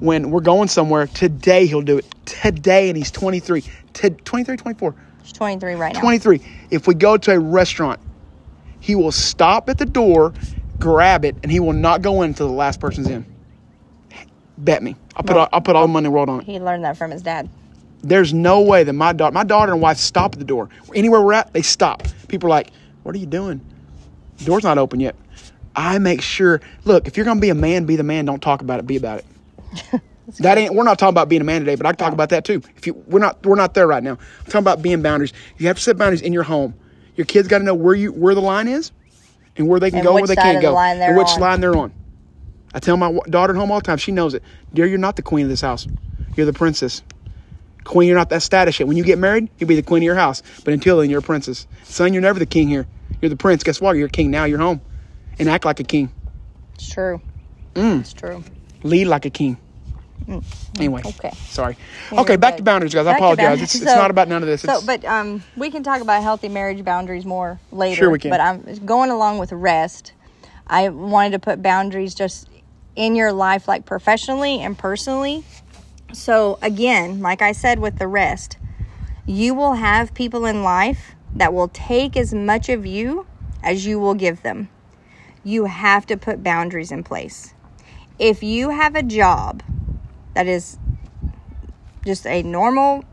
when 0.04 0.32
we're 0.32 0.42
going 0.42 0.68
somewhere, 0.68 1.08
today 1.08 1.66
he'll 1.66 1.82
do 1.82 1.98
it. 1.98 2.06
Today, 2.26 2.90
and 2.90 2.98
he's 2.98 3.10
23. 3.10 3.64
T- 3.94 4.10
23, 4.10 4.58
24. 4.58 4.96
She's 5.24 5.32
23 5.32 5.76
right 5.76 5.94
now. 5.94 6.02
23. 6.02 6.42
If 6.72 6.88
we 6.88 6.94
go 6.94 7.16
to 7.16 7.32
a 7.32 7.40
restaurant, 7.40 8.02
he 8.82 8.96
will 8.96 9.14
stop 9.14 9.70
at 9.70 9.78
the 9.78 9.86
door, 9.86 10.34
grab 10.78 11.24
it, 11.24 11.38
and 11.42 11.50
he 11.50 11.62
will 11.62 11.72
not 11.72 12.02
go 12.02 12.22
in 12.22 12.32
until 12.32 12.48
the 12.48 12.54
last 12.54 12.82
person's 12.82 13.08
in. 13.08 13.26
Bet 14.58 14.84
me. 14.84 14.98
I'll 15.16 15.24
put 15.24 15.38
all, 15.38 15.48
I'll 15.54 15.62
put 15.62 15.78
all 15.78 15.84
the 15.84 15.88
money 15.88 16.06
in 16.06 16.12
the 16.12 16.16
world 16.16 16.28
on 16.28 16.42
it. 16.42 16.48
He 16.48 16.60
learned 16.60 16.84
that 16.84 16.98
from 16.98 17.12
his 17.12 17.22
dad. 17.22 17.48
There's 18.02 18.34
no 18.34 18.60
way 18.60 18.84
that 18.84 18.92
my 18.92 19.14
daughter, 19.14 19.34
my 19.34 19.46
daughter 19.46 19.72
and 19.72 19.82
wife 19.82 19.98
stop 19.98 20.34
at 20.34 20.40
the 20.40 20.46
door. 20.46 20.68
Anywhere 20.94 21.22
we're 21.22 21.32
at, 21.32 21.54
they 21.54 21.62
stop. 21.62 22.04
People 22.28 22.48
are 22.48 22.50
like, 22.50 22.72
"What 23.04 23.16
are 23.16 23.20
you 23.20 23.26
doing? 23.26 23.62
The 24.40 24.44
door's 24.44 24.64
not 24.66 24.78
open 24.78 25.00
yet." 25.00 25.16
I 25.78 25.98
make 26.00 26.22
sure. 26.22 26.60
Look, 26.84 27.08
if 27.08 27.16
you're 27.16 27.26
gonna 27.26 27.40
be 27.40 27.50
a 27.50 27.56
man, 27.56 27.86
be 27.86 27.96
the 27.96 28.04
man. 28.04 28.26
Don't 28.26 28.42
talk 28.42 28.62
about 28.62 28.80
it. 28.80 28.86
Be 28.86 28.98
about 28.98 29.20
it. 29.20 29.26
that 30.40 30.58
ain't. 30.58 30.74
We're 30.74 30.84
not 30.84 31.00
talking 31.00 31.14
about 31.14 31.30
being 31.30 31.42
a 31.42 31.46
man 31.46 31.62
today, 31.62 31.76
but 31.76 31.86
I 31.86 31.92
can 31.92 31.98
talk 31.98 32.14
about 32.14 32.30
that 32.30 32.46
too. 32.46 32.62
If 32.76 32.88
you, 32.88 32.94
we're 32.94 33.20
not, 33.20 33.46
we're 33.46 33.56
not 33.56 33.74
there 33.74 33.88
right 33.88 34.04
now. 34.04 34.14
I'm 34.40 34.46
talking 34.46 34.60
about 34.60 34.82
being 34.82 35.02
boundaries. 35.02 35.34
You 35.58 35.68
have 35.68 35.78
to 35.78 35.82
set 35.84 35.98
boundaries 35.98 36.22
in 36.22 36.34
your 36.34 36.44
home. 36.44 36.74
Your 37.16 37.26
kids 37.26 37.48
got 37.48 37.60
to 37.60 37.64
know 37.64 37.76
where 37.76 37.96
you, 37.96 38.12
where 38.12 38.34
the 38.34 38.42
line 38.42 38.68
is, 38.68 38.92
and 39.56 39.68
where 39.68 39.80
they 39.80 39.90
can 39.92 40.00
And 40.00 40.06
go, 40.06 40.12
and 40.18 40.22
where 40.22 40.28
they 40.28 40.36
can't 40.36 40.58
the 40.58 40.62
go, 40.62 40.78
and 40.78 41.18
which 41.18 41.30
on. 41.30 41.40
line 41.40 41.62
they're 41.62 41.76
on. 41.76 41.94
I 42.74 42.80
tell 42.80 42.98
my 42.98 43.20
daughter 43.30 43.54
at 43.54 43.58
home 43.60 43.72
all 43.72 43.80
the 43.80 43.86
time. 43.86 43.98
She 43.98 44.12
knows 44.12 44.34
it. 44.34 44.42
Dear, 44.74 44.88
you're 44.88 44.98
not 44.98 45.16
the 45.16 45.22
queen 45.22 45.44
of 45.46 45.50
this 45.50 45.62
house. 45.62 45.88
You're 46.36 46.48
the 46.48 46.54
princess. 46.54 47.04
Queen, 47.84 48.08
you're 48.08 48.18
not 48.18 48.30
that 48.30 48.42
status 48.42 48.80
yet. 48.80 48.88
When 48.88 48.98
you 48.98 49.04
get 49.04 49.20
married, 49.20 49.50
you'll 49.60 49.68
be 49.68 49.76
the 49.76 49.84
queen 49.84 50.02
of 50.02 50.06
your 50.06 50.16
house. 50.16 50.42
But 50.64 50.74
until 50.74 51.00
then, 51.00 51.10
you're 51.10 51.20
a 51.20 51.24
princess. 51.24 51.68
Son, 51.84 52.14
you're 52.14 52.22
never 52.22 52.40
the 52.40 52.46
king 52.46 52.70
here. 52.70 52.88
You're 53.22 53.30
the 53.30 53.36
prince. 53.36 53.64
Guess 53.64 53.82
what? 53.82 53.98
You're 53.98 54.08
a 54.08 54.12
king 54.12 54.32
now. 54.32 54.46
You're 54.46 54.60
home. 54.60 54.82
And 55.38 55.50
act 55.50 55.66
like 55.66 55.80
a 55.80 55.84
king. 55.84 56.12
It's 56.76 56.90
true. 56.92 57.22
Mm. 57.76 58.00
It's 58.02 58.14
true. 58.14 58.44
Lead 58.84 59.06
like 59.06 59.26
a 59.26 59.30
king. 59.30 59.58
Anyway. 60.78 61.02
Mm. 61.02 61.20
Okay. 61.20 61.32
Sorry. 61.48 61.76
Okay, 62.12 62.38
back 62.38 62.58
to 62.58 62.64
boundaries, 62.64 62.94
guys. 62.94 63.06
I 63.06 63.12
Back 63.12 63.20
apologize. 63.20 63.62
It's, 63.62 63.76
it's 63.76 63.86
So- 63.86 63.96
not 63.96 64.12
about 64.12 64.28
none 64.28 64.42
of 64.42 64.48
this. 64.48 64.62
So, 64.62 64.76
It's, 64.76 64.86
but 64.86 65.04
um, 65.06 65.44
we 65.58 65.70
can 65.70 65.84
talk 65.84 66.02
about 66.02 66.24
healthy 66.24 66.50
marriage 66.50 66.84
boundaries 66.84 67.26
more 67.26 67.60
later. 67.72 67.96
Sure 67.96 68.10
we 68.10 68.20
can. 68.20 68.32
But 68.32 68.40
I'm 68.40 68.62
going 68.86 69.10
along 69.10 69.40
with 69.40 69.52
rest. 69.52 70.14
I 70.68 70.90
wanted 70.90 71.32
to 71.32 71.40
put 71.40 71.62
boundaries 71.62 72.16
just 72.16 72.48
in 72.96 73.16
your 73.16 73.34
life, 73.34 73.68
like 73.68 73.86
professionally 73.86 74.60
and 74.62 74.78
personally. 74.78 75.44
So 76.14 76.58
again, 76.62 77.20
like 77.20 77.42
I 77.42 77.52
said 77.52 77.80
with 77.80 77.98
the 78.00 78.08
rest, 78.08 78.58
you 79.26 79.54
will 79.54 79.74
have 79.74 80.14
people 80.14 80.46
in 80.46 80.64
life 80.64 81.16
that 81.36 81.54
will 81.54 81.70
take 81.70 82.16
as 82.16 82.34
much 82.34 82.70
of 82.70 82.86
you 82.86 83.26
as 83.64 83.86
you 83.86 84.00
will 84.00 84.14
give 84.14 84.42
them. 84.44 84.70
You 85.44 85.66
have 85.66 86.06
to 86.06 86.18
put 86.18 86.44
boundaries 86.44 86.92
in 86.92 87.04
place. 87.04 87.54
If 88.20 88.44
you 88.44 88.70
have 88.70 88.96
a 88.96 89.04
job 89.04 89.64
that 90.34 90.48
is 90.48 90.78
just 92.06 92.26
a 92.28 92.44
normal 92.44 93.04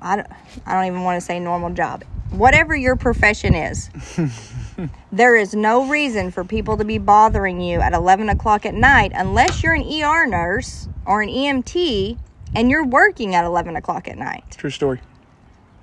I 0.00 0.16
don't, 0.16 0.28
I 0.66 0.74
don't 0.74 0.84
even 0.86 1.02
want 1.02 1.20
to 1.20 1.24
say 1.24 1.40
normal 1.40 1.70
job. 1.70 2.04
Whatever 2.30 2.76
your 2.76 2.96
profession 2.96 3.54
is, 3.54 3.90
there 5.12 5.36
is 5.36 5.54
no 5.54 5.88
reason 5.88 6.30
for 6.30 6.44
people 6.44 6.76
to 6.76 6.84
be 6.84 6.98
bothering 6.98 7.60
you 7.60 7.80
at 7.80 7.92
11 7.92 8.28
o'clock 8.28 8.66
at 8.66 8.74
night 8.74 9.12
unless 9.14 9.62
you're 9.62 9.72
an 9.72 9.82
ER 9.82 10.26
nurse 10.26 10.88
or 11.06 11.22
an 11.22 11.28
EMT 11.28 12.18
and 12.54 12.70
you're 12.70 12.84
working 12.84 13.34
at 13.34 13.44
11 13.44 13.76
o'clock 13.76 14.08
at 14.08 14.18
night. 14.18 14.44
true 14.50 14.70
story. 14.70 15.00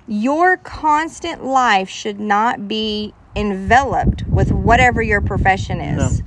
Your 0.06 0.58
constant 0.58 1.44
life 1.44 1.88
should 1.88 2.20
not 2.20 2.68
be 2.68 3.14
enveloped 3.34 4.26
with 4.28 4.52
whatever 4.52 5.02
your 5.02 5.20
profession 5.20 5.80
is. 5.80 6.22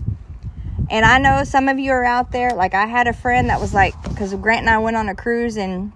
And 0.90 1.06
I 1.06 1.18
know 1.18 1.44
some 1.44 1.68
of 1.68 1.80
you 1.80 1.92
are 1.92 2.06
out 2.06 2.32
there. 2.32 2.52
Like 2.52 2.74
I 2.74 2.86
had 2.86 3.08
a 3.08 3.14
friend 3.14 3.50
that 3.50 3.60
was 3.60 3.74
like, 3.74 3.94
because 4.04 4.34
Grant 4.36 4.62
and 4.62 4.70
I 4.70 4.78
went 4.78 4.96
on 4.96 5.10
a 5.10 5.16
cruise 5.16 5.58
in 5.58 5.92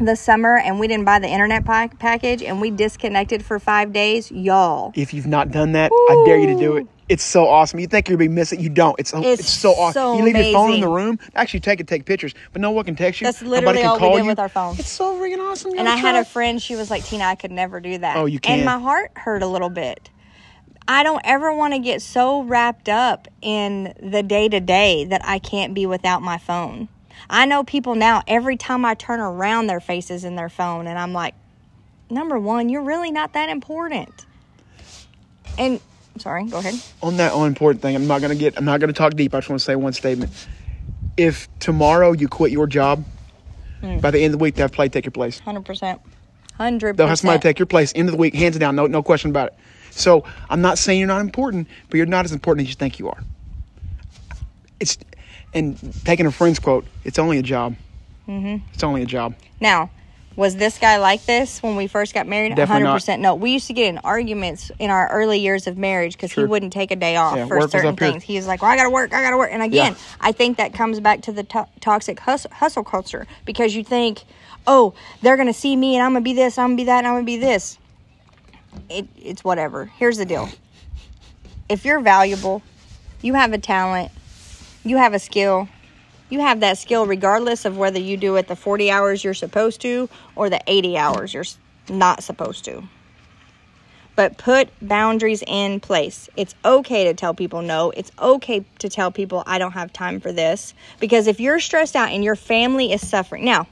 the 0.00 0.16
summer 0.16 0.56
and 0.58 0.78
we 0.80 0.86
didn't 0.88 1.04
buy 1.04 1.18
the 1.18 1.28
internet 1.28 1.64
pack- 1.64 1.98
package 1.98 2.42
and 2.42 2.60
we 2.60 2.70
disconnected 2.70 3.44
for 3.44 3.58
five 3.58 3.92
days. 3.92 4.30
Y'all, 4.30 4.92
If 4.94 5.14
you've 5.14 5.26
not 5.26 5.50
done 5.50 5.72
that, 5.72 5.90
I 5.92 6.22
dare 6.26 6.38
you 6.38 6.46
to 6.48 6.58
do 6.58 6.76
it. 6.76 6.86
It's 7.06 7.22
so 7.22 7.46
awesome. 7.46 7.80
You 7.80 7.86
think 7.86 8.08
you're 8.08 8.16
gonna 8.16 8.30
be 8.30 8.34
missing, 8.34 8.60
you 8.60 8.70
don't. 8.70 8.98
It's 8.98 9.12
it's, 9.14 9.40
It's 9.40 9.50
so 9.50 9.72
awesome. 9.72 9.92
so 9.92 10.16
you 10.16 10.24
leave 10.24 10.36
your 10.36 10.52
phone 10.54 10.72
in 10.72 10.80
the 10.80 10.88
room. 10.88 11.18
Actually, 11.34 11.60
take 11.60 11.78
it, 11.78 11.86
take 11.86 12.06
pictures. 12.06 12.34
But 12.52 12.62
no 12.62 12.70
one 12.70 12.84
can 12.86 12.96
text 12.96 13.20
you. 13.20 13.26
That's 13.26 13.42
Nobody 13.42 13.60
literally 13.66 13.78
can 13.82 13.86
all 13.88 13.94
we 13.96 14.00
call 14.00 14.16
did 14.16 14.22
you. 14.22 14.28
with 14.30 14.38
our 14.38 14.48
phone. 14.48 14.76
It's 14.78 14.88
so 14.88 15.14
freaking 15.20 15.38
awesome. 15.38 15.78
And 15.78 15.86
I 15.86 15.96
had 15.96 16.16
a 16.16 16.24
friend, 16.24 16.60
she 16.62 16.76
was 16.76 16.90
like, 16.90 17.04
Tina, 17.04 17.24
I 17.24 17.34
could 17.34 17.50
never 17.50 17.78
do 17.78 17.98
that. 17.98 18.16
Oh, 18.16 18.24
you 18.24 18.40
can. 18.40 18.56
And 18.60 18.64
my 18.64 18.78
heart 18.78 19.12
hurt 19.16 19.42
a 19.42 19.46
little 19.46 19.68
bit. 19.68 20.08
I 20.86 21.02
don't 21.02 21.22
ever 21.24 21.52
want 21.54 21.72
to 21.74 21.78
get 21.78 22.02
so 22.02 22.42
wrapped 22.42 22.88
up 22.88 23.28
in 23.40 23.94
the 24.02 24.22
day 24.22 24.48
to 24.48 24.60
day 24.60 25.04
that 25.06 25.22
I 25.24 25.38
can't 25.38 25.72
be 25.74 25.86
without 25.86 26.20
my 26.22 26.36
phone. 26.38 26.88
I 27.30 27.46
know 27.46 27.64
people 27.64 27.94
now, 27.94 28.22
every 28.26 28.56
time 28.56 28.84
I 28.84 28.94
turn 28.94 29.20
around, 29.20 29.66
their 29.66 29.80
faces 29.80 30.24
in 30.24 30.36
their 30.36 30.50
phone, 30.50 30.86
and 30.86 30.98
I'm 30.98 31.12
like, 31.12 31.34
number 32.10 32.38
one, 32.38 32.68
you're 32.68 32.82
really 32.82 33.10
not 33.10 33.32
that 33.32 33.48
important. 33.48 34.26
And, 35.56 35.80
sorry, 36.18 36.44
go 36.46 36.58
ahead. 36.58 36.74
on 37.02 37.16
that 37.16 37.32
unimportant 37.34 37.80
thing, 37.80 37.94
I'm 37.96 38.06
not 38.06 38.20
gonna 38.20 38.34
get. 38.34 38.58
I'm 38.58 38.64
not 38.64 38.80
gonna 38.80 38.92
talk 38.92 39.14
deep. 39.14 39.34
I 39.34 39.38
just 39.38 39.48
want 39.48 39.60
to 39.60 39.64
say 39.64 39.76
one 39.76 39.92
statement. 39.94 40.32
If 41.16 41.48
tomorrow 41.60 42.12
you 42.12 42.28
quit 42.28 42.50
your 42.52 42.66
job, 42.66 43.04
Hmm. 43.80 43.98
by 43.98 44.10
the 44.10 44.18
end 44.18 44.34
of 44.34 44.38
the 44.40 44.42
week, 44.42 44.56
that 44.56 44.72
play 44.72 44.88
take 44.88 45.04
your 45.04 45.12
place. 45.12 45.40
100%. 45.40 46.00
100%. 46.58 46.96
They'll 46.96 47.06
have 47.06 47.18
somebody 47.18 47.40
take 47.40 47.58
your 47.58 47.66
place. 47.66 47.92
End 47.94 48.08
of 48.08 48.12
the 48.12 48.18
week, 48.18 48.34
hands 48.34 48.58
down, 48.58 48.76
no 48.76 48.86
no 48.86 49.02
question 49.02 49.30
about 49.30 49.48
it. 49.48 49.54
So 49.96 50.24
I'm 50.50 50.60
not 50.60 50.78
saying 50.78 50.98
you're 50.98 51.08
not 51.08 51.20
important, 51.20 51.68
but 51.88 51.96
you're 51.96 52.06
not 52.06 52.24
as 52.24 52.32
important 52.32 52.66
as 52.66 52.70
you 52.70 52.74
think 52.76 52.98
you 52.98 53.08
are. 53.08 53.22
It's 54.80 54.98
and 55.52 55.78
taking 56.04 56.26
a 56.26 56.32
friend's 56.32 56.58
quote, 56.58 56.84
it's 57.04 57.18
only 57.18 57.38
a 57.38 57.42
job. 57.42 57.76
Mm-hmm. 58.28 58.64
It's 58.72 58.82
only 58.82 59.02
a 59.02 59.06
job. 59.06 59.34
Now, 59.60 59.90
was 60.34 60.56
this 60.56 60.78
guy 60.78 60.96
like 60.96 61.24
this 61.26 61.62
when 61.62 61.76
we 61.76 61.86
first 61.86 62.12
got 62.12 62.26
married? 62.26 62.56
Definitely 62.56 62.82
not. 62.84 63.00
100% 63.00 63.20
no. 63.20 63.36
We 63.36 63.52
used 63.52 63.68
to 63.68 63.72
get 63.72 63.86
in 63.88 63.98
arguments 63.98 64.72
in 64.80 64.90
our 64.90 65.08
early 65.12 65.38
years 65.38 65.68
of 65.68 65.78
marriage 65.78 66.14
because 66.14 66.32
he 66.32 66.42
wouldn't 66.42 66.72
take 66.72 66.90
a 66.90 66.96
day 66.96 67.14
off 67.14 67.36
Yeah, 67.36 67.46
for 67.46 67.60
certain 67.68 67.96
here. 67.96 68.10
things. 68.10 68.24
He 68.24 68.34
was 68.34 68.48
like, 68.48 68.60
well, 68.62 68.70
I 68.72 68.76
got 68.76 68.84
to 68.84 68.90
work, 68.90 69.12
I 69.14 69.22
got 69.22 69.30
to 69.30 69.36
work. 69.36 69.50
And 69.52 69.62
again, 69.62 69.92
Yeah. 69.92 69.98
I 70.20 70.32
think 70.32 70.56
that 70.56 70.74
comes 70.74 70.98
back 70.98 71.22
to 71.22 71.32
the 71.32 71.44
to- 71.44 71.68
toxic 71.80 72.18
hus- 72.18 72.48
hustle 72.50 72.82
culture 72.82 73.28
because 73.44 73.76
you 73.76 73.84
think, 73.84 74.24
oh, 74.66 74.92
they're 75.22 75.36
going 75.36 75.46
to 75.46 75.52
see 75.54 75.76
me 75.76 75.94
and 75.94 76.02
I'm 76.02 76.12
going 76.14 76.24
to 76.24 76.28
be 76.28 76.34
this, 76.34 76.58
I'm 76.58 76.70
going 76.70 76.78
to 76.78 76.80
be 76.80 76.86
that, 76.86 76.98
and 76.98 77.06
I'm 77.06 77.12
going 77.14 77.26
to 77.26 77.26
be 77.26 77.36
this. 77.36 77.78
It, 78.88 79.08
it's 79.16 79.44
whatever. 79.44 79.86
Here's 79.86 80.18
the 80.18 80.26
deal 80.26 80.48
if 81.68 81.84
you're 81.84 82.00
valuable, 82.00 82.62
you 83.22 83.34
have 83.34 83.52
a 83.52 83.58
talent, 83.58 84.12
you 84.84 84.96
have 84.98 85.14
a 85.14 85.18
skill, 85.18 85.68
you 86.30 86.40
have 86.40 86.60
that 86.60 86.78
skill 86.78 87.06
regardless 87.06 87.64
of 87.64 87.76
whether 87.78 88.00
you 88.00 88.16
do 88.16 88.36
it 88.36 88.48
the 88.48 88.56
40 88.56 88.90
hours 88.90 89.24
you're 89.24 89.34
supposed 89.34 89.80
to 89.82 90.08
or 90.36 90.50
the 90.50 90.60
80 90.66 90.96
hours 90.98 91.34
you're 91.34 91.44
not 91.88 92.22
supposed 92.22 92.64
to. 92.66 92.82
but 94.16 94.38
put 94.38 94.68
boundaries 94.80 95.42
in 95.46 95.80
place. 95.80 96.28
It's 96.36 96.54
okay 96.64 97.04
to 97.04 97.14
tell 97.14 97.34
people 97.34 97.62
no. 97.62 97.90
It's 97.92 98.12
okay 98.18 98.64
to 98.78 98.88
tell 98.88 99.10
people 99.10 99.42
I 99.46 99.58
don't 99.58 99.72
have 99.72 99.92
time 99.92 100.20
for 100.20 100.32
this. 100.32 100.74
Because 101.00 101.26
if 101.26 101.40
you're 101.40 101.60
stressed 101.60 101.96
out 101.96 102.10
and 102.10 102.22
your 102.22 102.36
family 102.36 102.92
is 102.92 103.06
suffering, 103.06 103.44
now, 103.44 103.66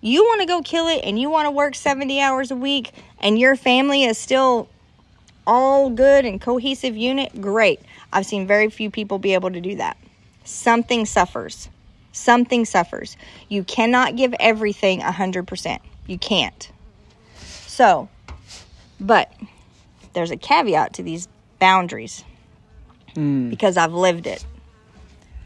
you 0.00 0.24
want 0.24 0.40
to 0.40 0.46
go 0.46 0.62
kill 0.62 0.88
it 0.88 1.00
and 1.04 1.18
you 1.18 1.30
want 1.30 1.46
to 1.46 1.50
work 1.50 1.74
70 1.74 2.20
hours 2.20 2.50
a 2.50 2.56
week 2.56 2.92
and 3.20 3.38
your 3.38 3.56
family 3.56 4.04
is 4.04 4.16
still 4.18 4.68
all 5.46 5.90
good 5.90 6.24
and 6.24 6.40
cohesive 6.40 6.96
unit, 6.96 7.40
great. 7.40 7.80
I've 8.12 8.26
seen 8.26 8.46
very 8.46 8.70
few 8.70 8.90
people 8.90 9.18
be 9.18 9.34
able 9.34 9.50
to 9.50 9.60
do 9.60 9.76
that. 9.76 9.96
Something 10.44 11.06
suffers. 11.06 11.68
Something 12.12 12.64
suffers. 12.64 13.16
You 13.48 13.64
cannot 13.64 14.16
give 14.16 14.34
everything 14.38 15.00
100%. 15.00 15.78
You 16.06 16.18
can't. 16.18 16.70
So, 17.66 18.08
but 19.00 19.32
there's 20.12 20.30
a 20.30 20.36
caveat 20.36 20.94
to 20.94 21.02
these 21.02 21.28
boundaries 21.58 22.24
hmm. 23.14 23.50
because 23.50 23.76
I've 23.76 23.92
lived 23.92 24.26
it. 24.26 24.44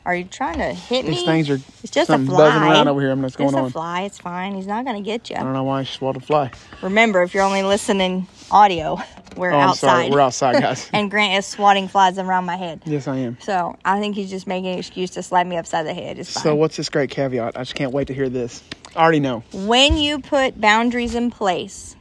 Are 0.05 0.17
you 0.17 0.25
trying 0.25 0.59
to 0.59 0.73
hit 0.75 1.05
me? 1.05 1.13
These 1.13 1.25
things 1.25 1.51
are 1.51 1.61
it's 1.83 1.91
just 1.93 2.11
a 2.11 2.19
fly. 2.19 2.37
buzzing 2.37 2.63
around 2.63 2.89
over 2.89 3.01
here. 3.01 3.11
I'm 3.11 3.23
just 3.23 3.39
going 3.39 3.51
Just 3.51 3.61
a 3.61 3.65
on. 3.67 3.71
fly. 3.71 4.03
It's 4.03 4.19
fine. 4.19 4.55
He's 4.55 4.67
not 4.67 4.85
going 4.85 4.97
to 4.97 5.03
get 5.03 5.31
you. 5.31 5.37
I 5.37 5.43
don't 5.45 5.53
know 5.53 5.63
why 5.63 5.81
I 5.81 5.85
swallowed 5.85 6.17
a 6.17 6.21
fly. 6.21 6.51
Remember, 6.83 7.23
if 7.23 7.35
you're 7.35 7.45
only 7.45 7.63
listening 7.63 8.27
audio, 8.51 8.99
we're 9.37 9.53
Oh, 9.53 9.59
outside. 9.61 9.89
sorry. 9.89 10.11
We're 10.11 10.21
outside, 10.21 10.61
guys. 10.61 10.91
and 10.93 11.09
Grant 11.09 11.39
is 11.39 11.47
swatting 11.47 11.87
flies 11.87 12.19
around 12.19 12.47
my 12.47 12.57
head. 12.57 12.83
yes, 12.85 13.07
I 13.07 13.19
am. 13.19 13.39
So 13.41 13.77
I 13.85 14.01
think 14.01 14.17
he's 14.17 14.29
just 14.29 14.49
making 14.49 14.73
an 14.73 14.79
excuse 14.81 15.11
to 15.11 15.23
slap 15.23 15.47
me 15.47 15.57
upside 15.57 15.87
the 15.87 15.95
head. 15.95 16.19
It's 16.19 16.33
fine. 16.33 16.43
So 16.43 16.55
what's 16.57 16.77
this 16.77 16.89
great 16.89 17.11
caveat? 17.11 17.57
I 17.57 17.61
just 17.61 17.77
can't 17.77 17.93
wait 17.93 18.09
to 18.09 18.15
hear 18.15 18.29
this. 18.29 18.63
I 18.97 19.03
already 19.03 19.21
know. 19.21 19.45
when 19.53 19.97
you 19.99 20.19
put 20.19 20.61
boundaries 20.61 21.15
in 21.15 21.31
place, 21.31 21.95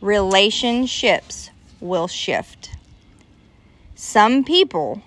relationships 0.00 1.50
will 1.80 2.08
shift. 2.08 2.70
Some 3.94 4.42
people 4.42 5.02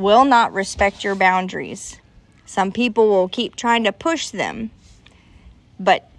will 0.00 0.24
not 0.24 0.52
respect 0.52 1.04
your 1.04 1.14
boundaries. 1.14 2.00
Some 2.46 2.72
people 2.72 3.08
will 3.08 3.28
keep 3.28 3.54
trying 3.54 3.84
to 3.84 3.92
push 3.92 4.30
them. 4.30 4.70
But 5.78 6.10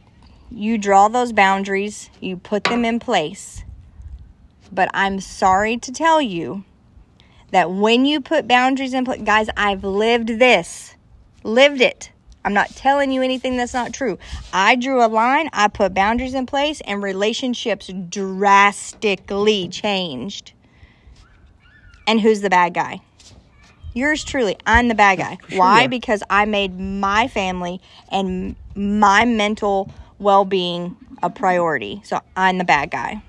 you 0.50 0.78
draw 0.78 1.08
those 1.08 1.34
boundaries, 1.34 2.10
you 2.20 2.38
put 2.38 2.66
them 2.66 2.86
in 2.86 3.00
place. 3.00 3.64
But 4.72 4.90
I'm 4.94 5.20
sorry 5.20 5.78
to 5.78 5.92
tell 5.92 6.22
you 6.22 6.64
that 7.52 7.72
when 7.72 8.06
you 8.06 8.22
put 8.22 8.48
boundaries 8.48 8.94
in 8.94 9.04
place, 9.04 9.22
guys, 9.24 9.50
I've 9.58 9.84
lived 9.84 10.40
this, 10.40 10.96
lived 11.44 11.82
it. 11.82 12.12
I'm 12.44 12.54
not 12.54 12.70
telling 12.76 13.12
you 13.12 13.22
anything 13.22 13.58
that's 13.58 13.74
not 13.74 13.94
true. 13.94 14.18
I 14.52 14.76
drew 14.76 15.06
a 15.06 15.08
line, 15.08 15.50
I 15.54 15.68
put 15.68 15.94
boundaries 15.94 16.34
in 16.34 16.46
place, 16.46 16.82
and 16.82 17.04
relationships 17.04 17.92
drastically 18.10 19.68
changed. 19.68 20.54
And 22.08 22.22
who's 22.22 22.42
the 22.42 22.50
bad 22.50 22.74
guy? 22.74 23.02
Yours 23.94 24.24
truly. 24.24 24.58
I'm 24.66 24.88
the 24.88 24.96
bad 24.96 25.18
guy. 25.18 25.38
sure 25.50 25.60
Why? 25.60 25.88
Because 25.88 26.24
I 26.30 26.46
made 26.46 26.80
my 26.80 27.28
family 27.28 27.82
and 28.10 28.56
my 28.76 29.26
mental 29.26 29.92
well 30.20 30.46
being 30.46 30.96
a 31.22 31.30
priority. 31.30 32.02
So 32.04 32.22
I'm 32.36 32.58
the 32.58 32.64
bad 32.64 32.92
guy. 32.92 33.22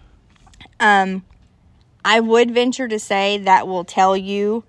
Um, 0.78 1.24
I 2.04 2.20
would 2.20 2.52
venture 2.52 2.88
to 2.88 2.98
say 2.98 3.38
that 3.38 3.66
will 3.66 3.84
tell 3.84 4.16
you 4.16 4.64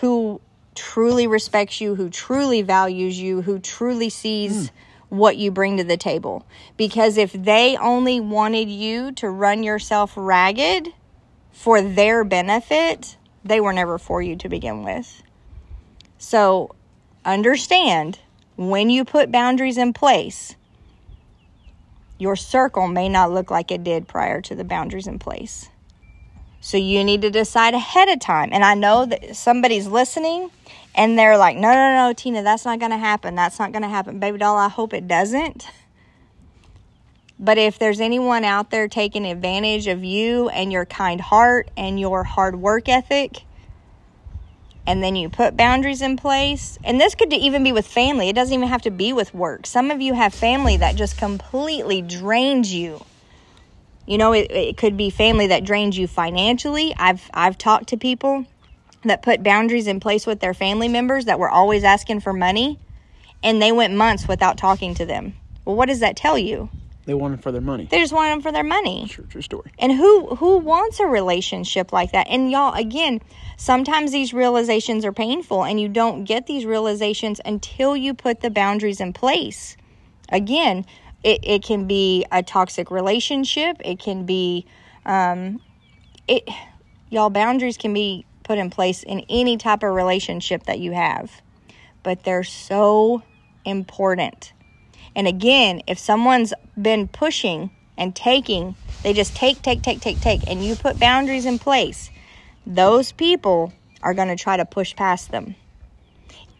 who 0.00 0.40
truly 0.74 1.26
respects 1.26 1.80
you, 1.80 1.94
who 1.94 2.10
truly 2.10 2.62
values 2.62 3.18
you, 3.18 3.42
who 3.42 3.58
truly 3.58 4.10
sees 4.10 4.70
what 5.08 5.36
you 5.36 5.50
bring 5.50 5.76
to 5.78 5.84
the 5.84 5.96
table. 5.96 6.46
Because 6.76 7.16
if 7.16 7.32
they 7.32 7.76
only 7.76 8.20
wanted 8.20 8.68
you 8.68 9.12
to 9.12 9.30
run 9.30 9.62
yourself 9.62 10.12
ragged 10.16 10.88
for 11.50 11.80
their 11.80 12.24
benefit, 12.24 13.16
they 13.48 13.60
were 13.60 13.72
never 13.72 13.98
for 13.98 14.22
you 14.22 14.36
to 14.36 14.48
begin 14.48 14.82
with. 14.82 15.22
So 16.18 16.74
understand 17.24 18.18
when 18.56 18.90
you 18.90 19.04
put 19.04 19.30
boundaries 19.30 19.78
in 19.78 19.92
place, 19.92 20.56
your 22.18 22.36
circle 22.36 22.88
may 22.88 23.08
not 23.08 23.30
look 23.30 23.50
like 23.50 23.70
it 23.70 23.84
did 23.84 24.08
prior 24.08 24.40
to 24.42 24.54
the 24.54 24.64
boundaries 24.64 25.06
in 25.06 25.18
place. 25.18 25.68
So 26.60 26.76
you 26.76 27.04
need 27.04 27.22
to 27.22 27.30
decide 27.30 27.74
ahead 27.74 28.08
of 28.08 28.18
time. 28.20 28.48
And 28.52 28.64
I 28.64 28.74
know 28.74 29.06
that 29.06 29.36
somebody's 29.36 29.86
listening 29.86 30.50
and 30.94 31.18
they're 31.18 31.36
like, 31.36 31.56
no, 31.56 31.72
no, 31.72 31.94
no, 31.94 32.12
Tina, 32.12 32.42
that's 32.42 32.64
not 32.64 32.80
going 32.80 32.90
to 32.90 32.96
happen. 32.96 33.34
That's 33.34 33.58
not 33.58 33.72
going 33.72 33.82
to 33.82 33.88
happen. 33.88 34.18
Baby 34.18 34.38
doll, 34.38 34.56
I 34.56 34.68
hope 34.68 34.92
it 34.94 35.06
doesn't. 35.06 35.68
But 37.38 37.58
if 37.58 37.78
there's 37.78 38.00
anyone 38.00 38.44
out 38.44 38.70
there 38.70 38.88
taking 38.88 39.26
advantage 39.26 39.86
of 39.86 40.02
you 40.02 40.48
and 40.48 40.72
your 40.72 40.86
kind 40.86 41.20
heart 41.20 41.70
and 41.76 42.00
your 42.00 42.24
hard 42.24 42.56
work 42.56 42.88
ethic, 42.88 43.42
and 44.86 45.02
then 45.02 45.16
you 45.16 45.28
put 45.28 45.56
boundaries 45.56 46.00
in 46.00 46.16
place, 46.16 46.78
and 46.84 47.00
this 47.00 47.14
could 47.14 47.32
even 47.32 47.64
be 47.64 47.72
with 47.72 47.86
family, 47.86 48.28
it 48.28 48.34
doesn't 48.34 48.54
even 48.54 48.68
have 48.68 48.82
to 48.82 48.90
be 48.90 49.12
with 49.12 49.34
work. 49.34 49.66
Some 49.66 49.90
of 49.90 50.00
you 50.00 50.14
have 50.14 50.32
family 50.32 50.76
that 50.78 50.96
just 50.96 51.18
completely 51.18 52.00
drains 52.00 52.72
you. 52.72 53.04
You 54.06 54.16
know, 54.16 54.32
it, 54.32 54.50
it 54.50 54.76
could 54.76 54.96
be 54.96 55.10
family 55.10 55.48
that 55.48 55.64
drains 55.64 55.98
you 55.98 56.06
financially. 56.06 56.94
I've 56.96 57.28
I've 57.34 57.58
talked 57.58 57.88
to 57.88 57.96
people 57.96 58.46
that 59.02 59.22
put 59.22 59.42
boundaries 59.42 59.88
in 59.88 60.00
place 60.00 60.26
with 60.26 60.40
their 60.40 60.54
family 60.54 60.88
members 60.88 61.24
that 61.26 61.38
were 61.38 61.50
always 61.50 61.82
asking 61.84 62.20
for 62.20 62.32
money, 62.32 62.78
and 63.42 63.60
they 63.60 63.72
went 63.72 63.94
months 63.94 64.28
without 64.28 64.56
talking 64.56 64.94
to 64.94 65.04
them. 65.04 65.34
Well, 65.64 65.76
what 65.76 65.86
does 65.86 66.00
that 66.00 66.16
tell 66.16 66.38
you? 66.38 66.70
They 67.06 67.14
want 67.14 67.34
it 67.34 67.42
for 67.42 67.52
their 67.52 67.60
money. 67.60 67.86
They 67.88 68.00
just 68.00 68.12
want 68.12 68.32
them 68.32 68.42
for 68.42 68.50
their 68.50 68.64
money. 68.64 69.06
True, 69.08 69.24
true 69.26 69.40
story. 69.40 69.72
And 69.78 69.92
who 69.92 70.34
who 70.34 70.58
wants 70.58 70.98
a 70.98 71.06
relationship 71.06 71.92
like 71.92 72.10
that? 72.12 72.26
And 72.28 72.50
y'all, 72.50 72.74
again, 72.74 73.20
sometimes 73.56 74.10
these 74.10 74.34
realizations 74.34 75.04
are 75.04 75.12
painful, 75.12 75.64
and 75.64 75.80
you 75.80 75.88
don't 75.88 76.24
get 76.24 76.46
these 76.46 76.66
realizations 76.66 77.40
until 77.44 77.96
you 77.96 78.12
put 78.12 78.40
the 78.40 78.50
boundaries 78.50 79.00
in 79.00 79.12
place. 79.12 79.76
Again, 80.30 80.84
it, 81.22 81.40
it 81.44 81.62
can 81.62 81.86
be 81.86 82.26
a 82.32 82.42
toxic 82.42 82.90
relationship. 82.90 83.76
It 83.84 84.00
can 84.00 84.26
be, 84.26 84.66
um, 85.04 85.60
it 86.26 86.48
y'all 87.08 87.30
boundaries 87.30 87.76
can 87.76 87.94
be 87.94 88.26
put 88.42 88.58
in 88.58 88.68
place 88.68 89.04
in 89.04 89.24
any 89.28 89.56
type 89.56 89.84
of 89.84 89.94
relationship 89.94 90.64
that 90.64 90.80
you 90.80 90.90
have, 90.90 91.30
but 92.02 92.24
they're 92.24 92.42
so 92.42 93.22
important. 93.64 94.52
And 95.16 95.26
again, 95.26 95.80
if 95.86 95.98
someone's 95.98 96.52
been 96.80 97.08
pushing 97.08 97.70
and 97.96 98.14
taking, 98.14 98.76
they 99.02 99.14
just 99.14 99.34
take, 99.34 99.62
take, 99.62 99.82
take, 99.82 100.00
take, 100.00 100.20
take, 100.20 100.46
and 100.46 100.62
you 100.62 100.76
put 100.76 101.00
boundaries 101.00 101.46
in 101.46 101.58
place, 101.58 102.10
those 102.66 103.12
people 103.12 103.72
are 104.02 104.12
going 104.12 104.28
to 104.28 104.36
try 104.36 104.58
to 104.58 104.66
push 104.66 104.94
past 104.94 105.30
them. 105.30 105.56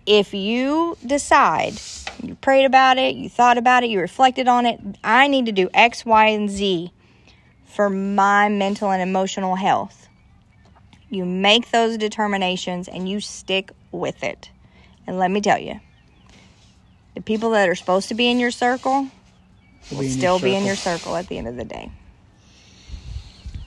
If 0.06 0.32
you 0.32 0.96
decide, 1.04 1.74
you 2.22 2.34
prayed 2.36 2.64
about 2.64 2.96
it, 2.96 3.14
you 3.14 3.28
thought 3.28 3.58
about 3.58 3.84
it, 3.84 3.90
you 3.90 4.00
reflected 4.00 4.48
on 4.48 4.64
it, 4.64 4.80
I 5.04 5.28
need 5.28 5.46
to 5.46 5.52
do 5.52 5.68
X, 5.74 6.06
Y, 6.06 6.26
and 6.28 6.48
Z 6.48 6.90
for 7.66 7.90
my 7.90 8.48
mental 8.48 8.90
and 8.90 9.02
emotional 9.02 9.56
health. 9.56 10.08
You 11.10 11.26
make 11.26 11.72
those 11.72 11.98
determinations 11.98 12.88
and 12.88 13.06
you 13.06 13.20
stick 13.20 13.70
with 13.92 14.22
it. 14.22 14.50
And 15.06 15.18
let 15.18 15.30
me 15.30 15.40
tell 15.42 15.58
you, 15.58 15.80
the 17.16 17.22
people 17.22 17.50
that 17.50 17.68
are 17.68 17.74
supposed 17.74 18.08
to 18.10 18.14
be 18.14 18.30
in 18.30 18.38
your 18.38 18.52
circle 18.52 19.08
Will 19.90 20.00
be 20.00 20.08
still 20.08 20.38
be 20.38 20.54
in 20.54 20.64
your 20.64 20.76
circle 20.76 21.16
at 21.16 21.28
the 21.28 21.38
end 21.38 21.48
of 21.48 21.56
the 21.56 21.64
day. 21.64 21.90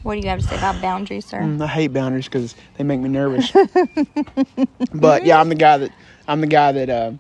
What 0.04 0.16
do 0.16 0.22
you 0.22 0.30
have 0.30 0.40
to 0.40 0.48
say 0.48 0.56
about 0.56 0.82
boundaries, 0.82 1.26
sir? 1.26 1.40
Mm, 1.40 1.62
I 1.62 1.68
hate 1.68 1.88
boundaries 1.90 2.26
because 2.26 2.56
they 2.78 2.84
make 2.84 3.00
me 3.00 3.10
nervous. 3.10 3.52
but 4.94 5.26
yeah, 5.26 5.40
I'm 5.40 5.50
the 5.50 5.56
guy 5.56 5.78
that 5.80 5.92
I'm 6.28 6.40
the 6.40 6.48
guy 6.48 6.72
that. 6.72 6.90
Uh, 6.90 7.12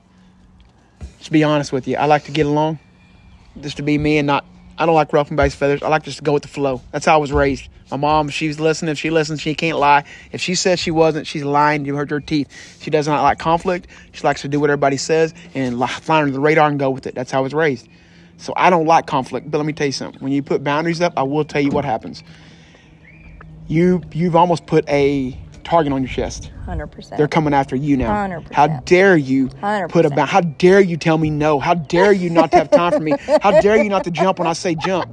to 1.23 1.31
be 1.31 1.43
honest 1.43 1.73
with 1.73 1.85
you, 1.85 1.97
I 1.97 2.05
like 2.05 2.23
to 2.25 2.31
get 2.31 2.45
along, 2.45 2.79
just 3.59 3.75
to 3.77 3.83
be 3.83 3.97
me 3.97 4.19
and 4.19 4.27
not. 4.27 4.45
I 4.79 4.85
don't 4.85 4.95
like 4.95 5.11
ruffling 5.11 5.35
base 5.35 5.53
feathers. 5.53 5.83
I 5.83 5.89
like 5.89 6.03
just 6.03 6.19
to 6.19 6.23
go 6.23 6.33
with 6.33 6.43
the 6.43 6.49
flow. 6.49 6.81
That's 6.91 7.05
how 7.05 7.15
I 7.15 7.17
was 7.17 7.33
raised. 7.33 7.67
My 7.91 7.97
mom, 7.97 8.29
she's 8.29 8.59
listening. 8.59 8.91
If 8.91 8.97
she 8.97 9.09
listens, 9.09 9.41
she 9.41 9.53
can't 9.53 9.77
lie. 9.77 10.05
If 10.31 10.39
she 10.39 10.55
says 10.55 10.79
she 10.79 10.89
wasn't, 10.89 11.27
she's 11.27 11.43
lying. 11.43 11.85
You 11.85 11.95
hurt 11.95 12.09
her 12.11 12.21
teeth. 12.21 12.79
She 12.81 12.89
does 12.89 13.07
not 13.07 13.21
like 13.21 13.39
conflict. 13.39 13.87
She 14.13 14.23
likes 14.23 14.41
to 14.43 14.47
do 14.47 14.59
what 14.59 14.69
everybody 14.69 14.95
says 14.95 15.33
and 15.53 15.77
fly 15.77 16.21
under 16.21 16.31
the 16.31 16.39
radar 16.39 16.69
and 16.69 16.79
go 16.79 16.91
with 16.91 17.07
it. 17.07 17.15
That's 17.15 17.29
how 17.29 17.39
I 17.39 17.41
was 17.41 17.53
raised. 17.53 17.89
So 18.37 18.53
I 18.55 18.69
don't 18.69 18.85
like 18.85 19.05
conflict. 19.05 19.51
But 19.51 19.57
let 19.57 19.65
me 19.65 19.73
tell 19.73 19.87
you 19.87 19.91
something. 19.91 20.21
When 20.21 20.31
you 20.31 20.41
put 20.41 20.63
boundaries 20.63 21.01
up, 21.01 21.13
I 21.17 21.23
will 21.23 21.43
tell 21.43 21.61
you 21.61 21.71
what 21.71 21.83
happens. 21.83 22.23
You 23.67 24.01
you've 24.13 24.35
almost 24.35 24.65
put 24.65 24.87
a 24.87 25.37
target 25.69 25.93
on 25.93 26.01
your 26.01 26.09
chest. 26.09 26.51
100%. 26.67 27.15
They're 27.17 27.27
coming 27.27 27.53
after 27.53 27.75
you 27.75 27.95
now. 27.95 28.11
100%. 28.27 28.51
How 28.53 28.67
dare 28.81 29.15
you 29.15 29.47
put 29.49 30.05
a 30.05 30.09
100%. 30.09 30.15
bound? 30.15 30.29
How 30.29 30.41
dare 30.41 30.81
you 30.81 30.97
tell 30.97 31.17
me 31.17 31.29
no? 31.29 31.59
How 31.59 31.75
dare 31.75 32.11
you 32.11 32.29
not 32.29 32.51
to 32.51 32.57
have 32.57 32.71
time 32.71 32.91
for 32.91 32.99
me? 32.99 33.13
How 33.41 33.61
dare 33.61 33.81
you 33.81 33.89
not 33.89 34.03
to 34.05 34.11
jump 34.11 34.39
when 34.39 34.47
I 34.47 34.53
say 34.53 34.75
jump? 34.75 35.09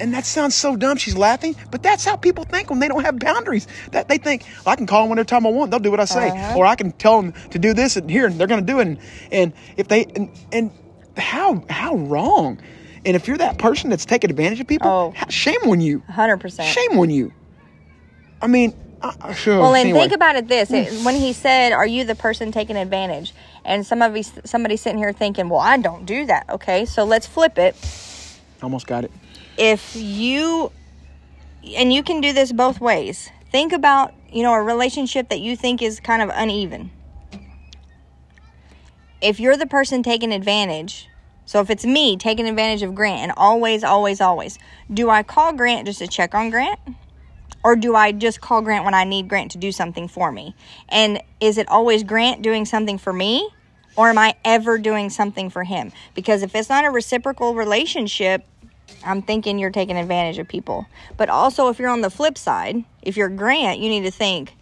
And 0.00 0.14
that 0.14 0.24
sounds 0.24 0.54
so 0.54 0.76
dumb. 0.76 0.96
She's 0.96 1.16
laughing, 1.16 1.56
but 1.72 1.82
that's 1.82 2.04
how 2.04 2.16
people 2.16 2.44
think 2.44 2.70
when 2.70 2.78
they 2.78 2.86
don't 2.88 3.04
have 3.04 3.18
boundaries. 3.18 3.66
That 3.90 4.08
they 4.08 4.18
think 4.18 4.44
I 4.66 4.76
can 4.76 4.86
call 4.86 5.02
them 5.02 5.10
whenever 5.10 5.26
time 5.26 5.44
I 5.46 5.50
want. 5.50 5.70
They'll 5.72 5.80
do 5.80 5.90
what 5.90 5.98
I 6.00 6.04
say, 6.04 6.28
Uh-huh. 6.30 6.56
or 6.58 6.66
I 6.66 6.76
can 6.76 6.92
tell 6.92 7.20
them 7.20 7.32
to 7.50 7.58
do 7.58 7.72
this 7.74 7.96
and 7.96 8.08
here, 8.08 8.26
and 8.26 8.38
they're 8.38 8.46
going 8.46 8.64
to 8.64 8.72
do 8.72 8.78
it. 8.80 8.86
And, 8.86 8.98
and 9.32 9.52
if 9.76 9.88
they 9.88 10.04
and, 10.14 10.30
and 10.52 10.70
how 11.16 11.64
how 11.68 11.96
wrong. 11.96 12.60
And 13.04 13.16
if 13.16 13.26
you're 13.26 13.38
that 13.38 13.58
person 13.58 13.90
that's 13.90 14.04
taking 14.04 14.30
advantage 14.30 14.60
of 14.60 14.66
people, 14.66 14.88
Oh. 14.90 15.14
shame 15.28 15.60
on 15.66 15.80
you. 15.80 16.00
100%. 16.10 16.62
Shame 16.62 16.98
on 16.98 17.10
you. 17.10 17.32
I 18.42 18.46
mean, 18.48 18.74
I, 19.02 19.32
sure. 19.34 19.58
Well, 19.58 19.74
and 19.74 19.88
anyway. 19.88 20.00
think 20.00 20.12
about 20.12 20.36
it 20.36 20.48
this 20.48 20.70
it, 20.70 20.88
hmm. 20.88 21.04
when 21.04 21.14
he 21.14 21.32
said, 21.32 21.72
Are 21.72 21.86
you 21.86 22.04
the 22.04 22.14
person 22.14 22.52
taking 22.52 22.76
advantage? 22.76 23.32
And 23.64 23.86
some 23.86 24.02
of 24.02 24.16
you, 24.16 24.22
somebody's 24.44 24.80
sitting 24.80 24.98
here 24.98 25.12
thinking, 25.12 25.48
Well, 25.48 25.60
I 25.60 25.76
don't 25.76 26.04
do 26.04 26.26
that. 26.26 26.48
Okay, 26.50 26.84
so 26.84 27.04
let's 27.04 27.26
flip 27.26 27.58
it. 27.58 27.76
Almost 28.62 28.86
got 28.86 29.04
it. 29.04 29.12
If 29.56 29.94
you, 29.94 30.72
and 31.76 31.92
you 31.92 32.02
can 32.02 32.20
do 32.20 32.32
this 32.32 32.52
both 32.52 32.80
ways, 32.80 33.30
think 33.50 33.72
about, 33.72 34.14
you 34.30 34.42
know, 34.42 34.52
a 34.52 34.62
relationship 34.62 35.28
that 35.28 35.40
you 35.40 35.56
think 35.56 35.82
is 35.82 36.00
kind 36.00 36.22
of 36.22 36.30
uneven. 36.32 36.90
If 39.20 39.40
you're 39.40 39.56
the 39.56 39.66
person 39.66 40.02
taking 40.02 40.32
advantage, 40.32 41.08
so 41.44 41.60
if 41.60 41.70
it's 41.70 41.84
me 41.84 42.16
taking 42.16 42.46
advantage 42.46 42.82
of 42.82 42.94
Grant, 42.94 43.20
and 43.20 43.32
always, 43.36 43.82
always, 43.82 44.20
always, 44.20 44.58
do 44.92 45.10
I 45.10 45.22
call 45.22 45.52
Grant 45.52 45.86
just 45.86 45.98
to 46.00 46.06
check 46.06 46.34
on 46.34 46.50
Grant? 46.50 46.78
Or 47.64 47.76
do 47.76 47.94
I 47.94 48.12
just 48.12 48.40
call 48.40 48.62
Grant 48.62 48.84
when 48.84 48.94
I 48.94 49.04
need 49.04 49.28
Grant 49.28 49.50
to 49.52 49.58
do 49.58 49.72
something 49.72 50.08
for 50.08 50.30
me? 50.30 50.54
And 50.88 51.22
is 51.40 51.58
it 51.58 51.68
always 51.68 52.04
Grant 52.04 52.42
doing 52.42 52.64
something 52.64 52.98
for 52.98 53.12
me? 53.12 53.48
Or 53.96 54.08
am 54.10 54.18
I 54.18 54.36
ever 54.44 54.78
doing 54.78 55.10
something 55.10 55.50
for 55.50 55.64
him? 55.64 55.92
Because 56.14 56.42
if 56.42 56.54
it's 56.54 56.68
not 56.68 56.84
a 56.84 56.90
reciprocal 56.90 57.54
relationship, 57.54 58.44
I'm 59.04 59.22
thinking 59.22 59.58
you're 59.58 59.70
taking 59.70 59.96
advantage 59.96 60.38
of 60.38 60.46
people. 60.46 60.86
But 61.16 61.28
also, 61.28 61.68
if 61.68 61.78
you're 61.78 61.90
on 61.90 62.00
the 62.00 62.10
flip 62.10 62.38
side, 62.38 62.84
if 63.02 63.16
you're 63.16 63.28
Grant, 63.28 63.80
you 63.80 63.88
need 63.88 64.04
to 64.04 64.10
think, 64.10 64.54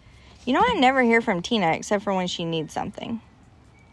you 0.45 0.53
know, 0.53 0.63
I 0.65 0.73
never 0.73 1.03
hear 1.03 1.21
from 1.21 1.41
Tina 1.41 1.73
except 1.73 2.03
for 2.03 2.13
when 2.13 2.27
she 2.27 2.45
needs 2.45 2.73
something. 2.73 3.21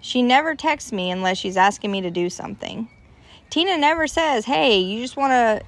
She 0.00 0.22
never 0.22 0.54
texts 0.54 0.92
me 0.92 1.10
unless 1.10 1.38
she's 1.38 1.56
asking 1.56 1.90
me 1.90 2.00
to 2.02 2.10
do 2.10 2.30
something. 2.30 2.88
Tina 3.50 3.76
never 3.76 4.06
says, 4.06 4.44
hey, 4.44 4.78
you 4.78 5.00
just 5.00 5.16
want 5.16 5.32
to, 5.32 5.62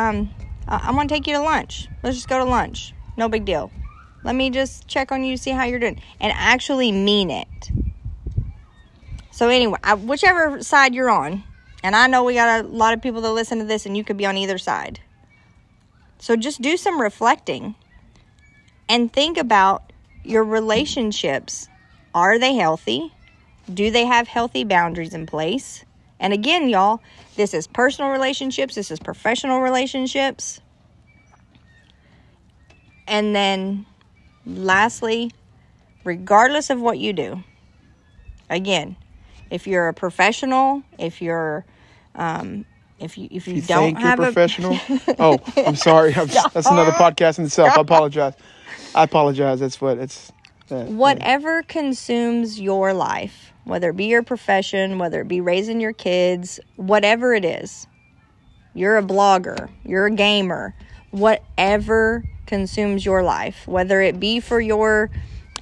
um, 0.00 0.30
I, 0.70 0.88
I 0.88 0.90
want 0.92 1.08
to 1.08 1.14
take 1.14 1.26
you 1.26 1.34
to 1.34 1.42
lunch. 1.42 1.88
Let's 2.02 2.16
just 2.16 2.28
go 2.28 2.38
to 2.38 2.44
lunch. 2.44 2.94
No 3.16 3.28
big 3.28 3.44
deal. 3.44 3.70
Let 4.22 4.34
me 4.34 4.50
just 4.50 4.86
check 4.86 5.12
on 5.12 5.24
you, 5.24 5.36
see 5.36 5.50
how 5.50 5.64
you're 5.64 5.78
doing, 5.78 6.00
and 6.20 6.32
actually 6.36 6.92
mean 6.92 7.30
it. 7.30 7.70
So, 9.30 9.48
anyway, 9.48 9.78
I, 9.82 9.94
whichever 9.94 10.62
side 10.62 10.94
you're 10.94 11.10
on, 11.10 11.42
and 11.82 11.96
I 11.96 12.06
know 12.06 12.24
we 12.24 12.34
got 12.34 12.64
a 12.64 12.68
lot 12.68 12.92
of 12.92 13.00
people 13.00 13.22
that 13.22 13.32
listen 13.32 13.58
to 13.58 13.64
this, 13.64 13.86
and 13.86 13.96
you 13.96 14.04
could 14.04 14.16
be 14.16 14.26
on 14.26 14.36
either 14.36 14.58
side. 14.58 15.00
So, 16.18 16.36
just 16.36 16.60
do 16.60 16.76
some 16.76 17.00
reflecting 17.00 17.74
and 18.88 19.10
think 19.10 19.38
about 19.38 19.92
your 20.22 20.44
relationships. 20.44 21.68
Are 22.14 22.38
they 22.38 22.54
healthy? 22.54 23.12
Do 23.72 23.90
they 23.90 24.04
have 24.04 24.28
healthy 24.28 24.64
boundaries 24.64 25.14
in 25.14 25.26
place? 25.26 25.84
And 26.20 26.32
again, 26.32 26.68
y'all, 26.68 27.00
this 27.36 27.54
is 27.54 27.66
personal 27.66 28.10
relationships, 28.10 28.74
this 28.76 28.90
is 28.90 29.00
professional 29.00 29.60
relationships. 29.60 30.60
And 33.08 33.34
then 33.34 33.86
lastly, 34.46 35.32
regardless 36.04 36.70
of 36.70 36.80
what 36.80 36.98
you 36.98 37.12
do, 37.12 37.42
again, 38.48 38.96
if 39.50 39.66
you're 39.66 39.88
a 39.88 39.94
professional, 39.94 40.82
if 40.98 41.20
you're 41.20 41.64
um, 42.14 42.66
if 43.00 43.16
you 43.16 43.28
if 43.30 43.48
you, 43.48 43.54
You 43.54 43.62
don't 43.62 43.84
think 43.86 43.98
you're 44.00 44.08
have 44.08 44.20
a 44.20 44.24
professional? 44.24 44.78
oh, 45.18 45.38
I'm 45.56 45.74
sorry. 45.74 46.14
I'm, 46.14 46.26
that's 46.28 46.66
another 46.66 46.92
podcast 46.92 47.38
in 47.38 47.46
itself. 47.46 47.76
I 47.76 47.80
apologize. 47.80 48.34
I 48.94 49.04
apologize. 49.04 49.60
That's 49.60 49.80
what 49.80 49.98
it's. 49.98 50.32
Whatever 50.68 51.64
consumes 51.64 52.60
your 52.60 52.92
life, 52.92 53.49
whether 53.64 53.90
it 53.90 53.96
be 53.96 54.06
your 54.06 54.22
profession, 54.22 54.98
whether 54.98 55.20
it 55.20 55.28
be 55.28 55.40
raising 55.40 55.80
your 55.80 55.92
kids, 55.92 56.60
whatever 56.76 57.34
it 57.34 57.44
is, 57.44 57.86
you're 58.74 58.96
a 58.96 59.02
blogger, 59.02 59.68
you're 59.84 60.06
a 60.06 60.10
gamer, 60.10 60.74
whatever 61.10 62.24
consumes 62.46 63.04
your 63.04 63.22
life, 63.22 63.66
whether 63.66 64.00
it 64.00 64.18
be 64.18 64.40
for 64.40 64.60
your 64.60 65.10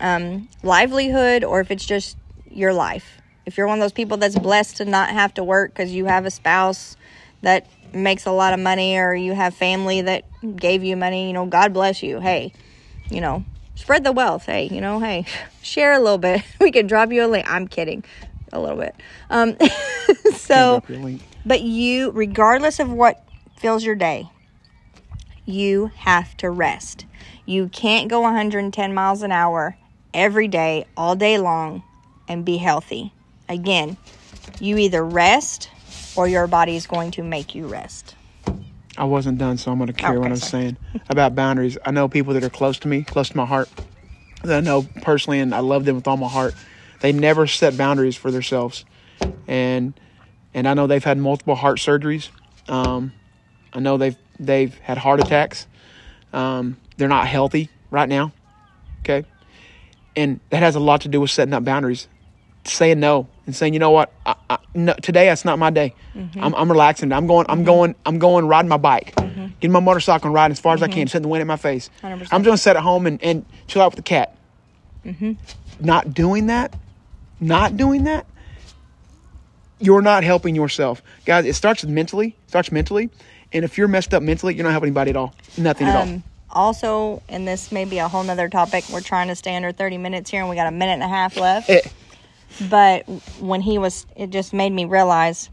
um, 0.00 0.48
livelihood 0.62 1.44
or 1.44 1.60
if 1.60 1.70
it's 1.70 1.84
just 1.84 2.16
your 2.50 2.72
life. 2.72 3.20
If 3.46 3.56
you're 3.56 3.66
one 3.66 3.78
of 3.78 3.82
those 3.82 3.92
people 3.92 4.18
that's 4.18 4.38
blessed 4.38 4.78
to 4.78 4.84
not 4.84 5.10
have 5.10 5.34
to 5.34 5.44
work 5.44 5.72
because 5.72 5.92
you 5.92 6.04
have 6.04 6.26
a 6.26 6.30
spouse 6.30 6.96
that 7.42 7.66
makes 7.94 8.26
a 8.26 8.30
lot 8.30 8.52
of 8.52 8.60
money 8.60 8.98
or 8.98 9.14
you 9.14 9.32
have 9.32 9.54
family 9.54 10.02
that 10.02 10.24
gave 10.56 10.84
you 10.84 10.96
money, 10.96 11.28
you 11.28 11.32
know, 11.32 11.46
God 11.46 11.72
bless 11.72 12.02
you. 12.02 12.20
Hey, 12.20 12.52
you 13.10 13.20
know, 13.20 13.44
spread 13.78 14.04
the 14.04 14.12
wealth. 14.12 14.46
Hey, 14.46 14.68
you 14.70 14.80
know, 14.80 14.98
hey, 14.98 15.24
share 15.62 15.92
a 15.92 16.00
little 16.00 16.18
bit. 16.18 16.42
We 16.60 16.72
can 16.72 16.86
drop 16.86 17.12
you 17.12 17.24
a 17.24 17.28
link. 17.28 17.46
I'm 17.48 17.68
kidding, 17.68 18.04
a 18.52 18.60
little 18.60 18.76
bit. 18.76 18.94
Um, 19.30 19.56
so, 20.34 20.80
drop 20.80 20.88
your 20.90 20.98
link. 20.98 21.22
but 21.46 21.62
you, 21.62 22.10
regardless 22.10 22.80
of 22.80 22.90
what 22.90 23.24
fills 23.56 23.84
your 23.84 23.94
day, 23.94 24.28
you 25.46 25.92
have 25.96 26.36
to 26.38 26.50
rest. 26.50 27.06
You 27.46 27.68
can't 27.68 28.08
go 28.08 28.20
110 28.20 28.92
miles 28.92 29.22
an 29.22 29.32
hour 29.32 29.78
every 30.12 30.48
day, 30.48 30.84
all 30.96 31.16
day 31.16 31.38
long, 31.38 31.82
and 32.28 32.44
be 32.44 32.58
healthy. 32.58 33.14
Again, 33.48 33.96
you 34.60 34.76
either 34.76 35.02
rest 35.02 35.70
or 36.16 36.28
your 36.28 36.46
body 36.46 36.76
is 36.76 36.86
going 36.86 37.12
to 37.12 37.22
make 37.22 37.54
you 37.54 37.66
rest. 37.66 38.14
I 38.98 39.04
wasn't 39.04 39.38
done, 39.38 39.56
so 39.58 39.70
I'm 39.70 39.78
going 39.78 39.86
to 39.86 39.92
carry 39.92 40.18
what 40.18 40.26
Okay, 40.26 40.32
I'm 40.32 40.36
sorry. 40.40 40.62
saying 40.62 40.76
about 41.08 41.34
boundaries. 41.34 41.78
I 41.84 41.92
know 41.92 42.08
people 42.08 42.34
that 42.34 42.42
are 42.42 42.50
close 42.50 42.78
to 42.80 42.88
me, 42.88 43.02
close 43.02 43.28
to 43.30 43.36
my 43.36 43.46
heart, 43.46 43.68
that 44.42 44.58
I 44.58 44.60
know 44.60 44.82
personally, 45.02 45.38
and 45.38 45.54
I 45.54 45.60
love 45.60 45.84
them 45.84 45.94
with 45.96 46.08
all 46.08 46.16
my 46.16 46.28
heart. 46.28 46.54
They 47.00 47.12
never 47.12 47.46
set 47.46 47.76
boundaries 47.76 48.16
for 48.16 48.30
themselves, 48.32 48.84
and 49.46 49.94
and 50.52 50.66
I 50.66 50.74
know 50.74 50.86
they've 50.88 51.02
had 51.04 51.16
multiple 51.18 51.54
heart 51.54 51.78
surgeries. 51.78 52.28
Um, 52.68 53.12
I 53.72 53.78
know 53.78 53.96
they've 53.98 54.16
they've 54.40 54.76
had 54.78 54.98
heart 54.98 55.20
attacks. 55.20 55.66
Um, 56.32 56.76
they're 56.96 57.08
not 57.08 57.28
healthy 57.28 57.70
right 57.92 58.08
now. 58.08 58.32
Okay, 59.02 59.24
and 60.16 60.40
that 60.50 60.62
has 60.62 60.74
a 60.74 60.80
lot 60.80 61.02
to 61.02 61.08
do 61.08 61.20
with 61.20 61.30
setting 61.30 61.54
up 61.54 61.64
boundaries, 61.64 62.08
saying 62.74 63.00
no, 63.00 63.28
and 63.46 63.54
saying, 63.54 63.72
you 63.72 63.78
know 63.78 63.90
what, 63.90 64.12
I, 64.26 64.34
I, 64.50 64.58
no, 64.74 64.94
today 64.94 65.26
that's 65.26 65.44
not 65.44 65.58
my 65.58 65.70
day. 65.70 65.94
Mm-hmm. 66.14 66.42
I'm, 66.42 66.54
I'm 66.54 66.70
relaxing. 66.70 67.12
I'm 67.12 67.26
going. 67.26 67.46
I'm 67.48 67.58
mm-hmm. 67.58 67.66
going. 67.66 67.94
I'm 68.06 68.18
going 68.18 68.46
riding 68.46 68.68
my 68.68 68.76
bike, 68.76 69.14
mm-hmm. 69.16 69.46
getting 69.60 69.72
my 69.72 69.80
motorcycle 69.80 70.26
and 70.26 70.34
riding 70.34 70.52
as 70.52 70.60
far 70.60 70.74
as 70.74 70.82
I 70.82 70.88
can, 70.88 71.06
setting 71.06 71.22
the 71.22 71.28
wind 71.28 71.42
in 71.42 71.48
my 71.48 71.56
face. 71.56 71.90
100%. 72.02 72.12
I'm 72.12 72.18
just 72.18 72.44
gonna 72.44 72.56
sit 72.56 72.76
at 72.76 72.82
home 72.82 73.06
and, 73.06 73.22
and 73.22 73.44
chill 73.66 73.82
out 73.82 73.92
with 73.92 73.96
the 73.96 74.02
cat. 74.02 74.36
Not 75.80 76.12
doing 76.12 76.46
that, 76.46 76.74
not 77.40 77.76
doing 77.76 78.04
that, 78.04 78.26
you're 79.78 80.02
not 80.02 80.24
helping 80.24 80.54
yourself, 80.54 81.02
guys. 81.24 81.46
It 81.46 81.54
starts 81.54 81.84
mentally. 81.84 82.36
Starts 82.48 82.72
mentally, 82.72 83.10
and 83.52 83.64
if 83.64 83.78
you're 83.78 83.88
messed 83.88 84.12
up 84.12 84.22
mentally, 84.22 84.54
you're 84.54 84.64
not 84.64 84.72
helping 84.72 84.88
anybody 84.88 85.10
at 85.10 85.16
all. 85.16 85.34
Nothing 85.56 85.86
at 85.86 85.96
all. 85.96 86.02
Um, 86.02 86.24
also, 86.50 87.22
and 87.28 87.46
this 87.46 87.70
may 87.70 87.84
be 87.84 87.98
a 87.98 88.08
whole 88.08 88.22
nother 88.22 88.48
topic, 88.48 88.84
we're 88.92 89.00
trying 89.00 89.28
to 89.28 89.34
stay 89.34 89.54
under 89.54 89.72
30 89.72 89.98
minutes 89.98 90.30
here 90.30 90.40
and 90.40 90.48
we 90.48 90.56
got 90.56 90.66
a 90.66 90.70
minute 90.70 90.94
and 90.94 91.02
a 91.02 91.08
half 91.08 91.36
left. 91.36 91.68
Eh, 91.68 91.80
But 92.68 93.08
when 93.40 93.60
he 93.60 93.78
was, 93.78 94.06
it 94.16 94.30
just 94.30 94.52
made 94.52 94.70
me 94.72 94.84
realize 94.84 95.50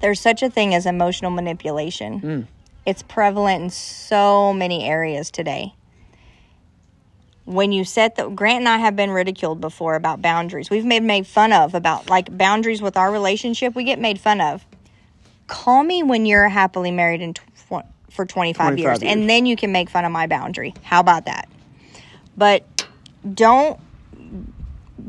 there's 0.00 0.20
such 0.20 0.42
a 0.42 0.50
thing 0.50 0.74
as 0.74 0.86
emotional 0.86 1.30
manipulation. 1.30 2.20
Mm. 2.20 2.46
It's 2.84 3.02
prevalent 3.02 3.64
in 3.64 3.70
so 3.70 4.52
many 4.52 4.84
areas 4.88 5.30
today. 5.30 5.74
When 7.44 7.70
you 7.70 7.84
set 7.84 8.16
the 8.16 8.28
Grant 8.28 8.60
and 8.60 8.68
I 8.68 8.78
have 8.78 8.96
been 8.96 9.10
ridiculed 9.10 9.60
before 9.60 9.94
about 9.94 10.20
boundaries. 10.20 10.68
We've 10.68 10.84
made 10.84 11.02
made 11.02 11.26
fun 11.26 11.52
of 11.52 11.74
about 11.74 12.10
like 12.10 12.36
boundaries 12.36 12.82
with 12.82 12.96
our 12.96 13.12
relationship. 13.12 13.74
We 13.74 13.84
get 13.84 14.00
made 14.00 14.18
fun 14.18 14.40
of. 14.40 14.64
Call 15.46 15.84
me 15.84 16.02
when 16.02 16.26
you're 16.26 16.48
happily 16.48 16.90
married 16.90 17.20
in 17.20 17.34
tw- 17.34 17.42
for 18.10 18.24
25, 18.24 18.56
25 18.56 18.78
years, 18.78 19.02
years. 19.02 19.12
and 19.12 19.28
then 19.30 19.46
you 19.46 19.54
can 19.54 19.70
make 19.70 19.90
fun 19.90 20.04
of 20.04 20.10
my 20.10 20.26
boundary. 20.26 20.74
How 20.82 21.00
about 21.00 21.26
that? 21.26 21.48
But 22.36 22.64
don't 23.34 23.78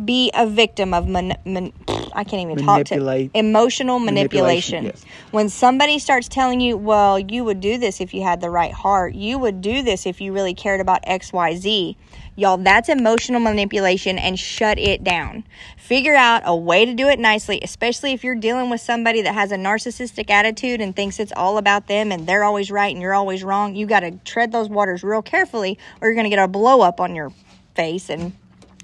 be 0.06 0.32
a 0.34 0.46
victim 0.46 0.94
of 0.94 1.08
man, 1.08 1.38
man, 1.46 1.72
I 2.14 2.24
can't 2.24 2.42
even 2.50 2.66
talk 2.66 2.86
to 2.86 3.30
emotional 3.34 4.00
manipulation. 4.00 4.84
Manipulation, 4.84 4.86
yes. 4.86 5.06
When 5.32 5.50
somebody 5.50 6.00
starts 6.00 6.28
telling 6.28 6.60
you, 6.62 6.78
"Well, 6.78 7.18
you 7.20 7.44
would 7.44 7.60
do 7.60 7.78
this 7.78 8.02
if 8.02 8.14
you 8.14 8.24
had 8.24 8.42
the 8.42 8.50
right 8.50 8.74
heart. 8.74 9.16
You 9.16 9.38
would 9.40 9.62
do 9.62 9.82
this 9.82 10.06
if 10.06 10.20
you 10.20 10.34
really 10.34 10.54
cared 10.54 10.82
about 10.82 11.06
XYZ." 11.06 11.96
Y'all, 12.36 12.58
that's 12.58 12.88
emotional 12.88 13.40
manipulation 13.40 14.20
and 14.20 14.38
shut 14.38 14.78
it 14.78 15.04
down. 15.04 15.44
Figure 15.76 16.14
out 16.14 16.44
a 16.46 16.56
way 16.56 16.86
to 16.86 16.94
do 16.94 17.08
it 17.08 17.18
nicely, 17.18 17.60
especially 17.64 18.12
if 18.12 18.24
you're 18.24 18.36
dealing 18.36 18.70
with 18.70 18.80
somebody 18.80 19.24
that 19.24 19.34
has 19.34 19.52
a 19.52 19.56
narcissistic 19.56 20.30
attitude 20.30 20.80
and 20.80 20.96
thinks 20.96 21.20
it's 21.20 21.34
all 21.36 21.58
about 21.58 21.88
them 21.88 22.12
and 22.12 22.28
they're 22.28 22.44
always 22.44 22.70
right 22.70 22.94
and 22.94 23.02
you're 23.02 23.16
always 23.16 23.44
wrong. 23.44 23.76
You 23.76 23.88
got 23.88 24.02
to 24.02 24.12
tread 24.24 24.52
those 24.52 24.70
waters 24.70 25.04
real 25.04 25.24
carefully 25.24 25.80
or 26.00 26.10
you're 26.10 26.14
going 26.16 26.26
to 26.26 26.30
get 26.30 26.38
a 26.38 26.48
blow 26.48 26.82
up 26.82 27.00
on 27.00 27.16
your 27.16 27.32
face 27.74 28.08
and 28.08 28.34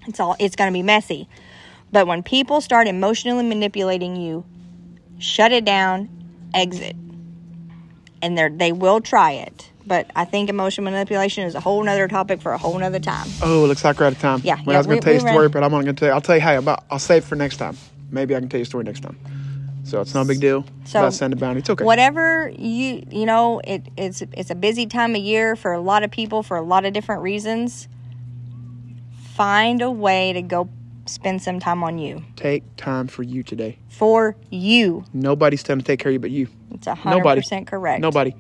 it's 0.08 0.20
all 0.20 0.36
it's 0.40 0.56
going 0.56 0.72
to 0.72 0.74
be 0.74 0.84
messy. 0.84 1.28
But 1.92 2.08
when 2.08 2.24
people 2.24 2.62
start 2.62 2.88
emotionally 2.88 3.44
manipulating 3.44 4.16
you, 4.16 4.46
shut 5.20 5.52
it 5.52 5.66
down, 5.66 6.10
exit. 6.54 6.96
And 8.22 8.38
they 8.38 8.50
they 8.50 8.72
will 8.72 9.02
try 9.02 9.34
it. 9.34 9.70
But 9.86 10.10
I 10.16 10.26
think 10.26 10.50
emotional 10.50 10.86
manipulation 10.86 11.46
is 11.46 11.56
a 11.56 11.60
whole 11.60 11.84
nother 11.84 12.08
topic 12.08 12.42
for 12.42 12.54
a 12.54 12.58
whole 12.58 12.78
nother 12.78 13.00
time. 13.00 13.28
Oh, 13.42 13.66
it 13.66 13.68
looks 13.68 13.84
like 13.84 14.00
we're 14.00 14.06
out 14.06 14.14
of 14.14 14.20
time. 14.20 14.40
Yeah, 14.44 14.56
Well, 14.56 14.68
yeah, 14.68 14.74
I 14.76 14.78
was 14.78 14.88
going 14.88 15.02
to 15.02 15.04
tell 15.04 15.14
you 15.14 15.20
a 15.20 15.32
story, 15.32 15.50
but 15.50 15.62
I'm 15.62 15.72
not 15.72 15.84
going 15.84 15.88
to 15.88 16.00
tell 16.00 16.08
you. 16.08 16.14
I'll 16.14 16.22
tell 16.22 16.36
you, 16.36 16.42
hey, 16.42 16.56
about, 16.56 16.86
I'll 16.90 17.00
save 17.00 17.24
it 17.24 17.26
for 17.26 17.36
next 17.36 17.58
time. 17.58 17.78
Maybe 18.10 18.34
I 18.34 18.40
can 18.40 18.48
tell 18.48 18.60
you 18.60 18.64
a 18.64 18.66
story 18.66 18.86
next 18.86 19.02
time. 19.02 19.18
So 19.84 20.00
it's 20.00 20.14
not 20.14 20.22
a 20.22 20.28
big 20.28 20.40
deal. 20.40 20.66
So, 20.86 21.00
about 21.00 21.14
setting 21.14 21.34
a 21.34 21.40
boundary. 21.40 21.60
It's 21.60 21.70
okay. 21.70 21.84
Whatever 21.84 22.52
you 22.58 23.04
you 23.12 23.26
know, 23.26 23.60
it, 23.66 23.86
it's 23.98 24.22
it's 24.32 24.50
a 24.50 24.56
busy 24.56 24.86
time 24.86 25.14
of 25.14 25.22
year 25.22 25.58
for 25.58 25.74
a 25.74 25.82
lot 25.82 26.04
of 26.04 26.12
people 26.12 26.42
for 26.42 26.56
a 26.56 26.62
lot 26.62 26.86
of 26.86 26.94
different 26.94 27.22
reasons. 27.22 27.90
Find 29.36 29.82
a 29.82 29.90
way 29.90 30.34
to 30.34 30.42
go 30.42 30.70
spend 31.06 31.42
some 31.42 31.60
time 31.60 31.84
on 31.84 31.98
you 31.98 32.24
Take 32.36 32.64
time 32.78 33.08
for 33.08 33.24
you 33.24 33.44
today. 33.44 33.78
for 33.90 34.36
you. 34.50 35.04
Nobody's 35.14 35.64
telling 35.64 35.80
to 35.80 35.86
take 35.86 36.00
care 36.00 36.10
of 36.12 36.14
you 36.14 36.20
but 36.20 36.32
you. 36.32 36.48
It's 36.72 36.88
a 36.88 36.96
hundred 36.96 37.18
Nobody. 37.18 37.42
percent 37.42 37.68
correct. 37.68 38.00
Nobody. 38.02 38.34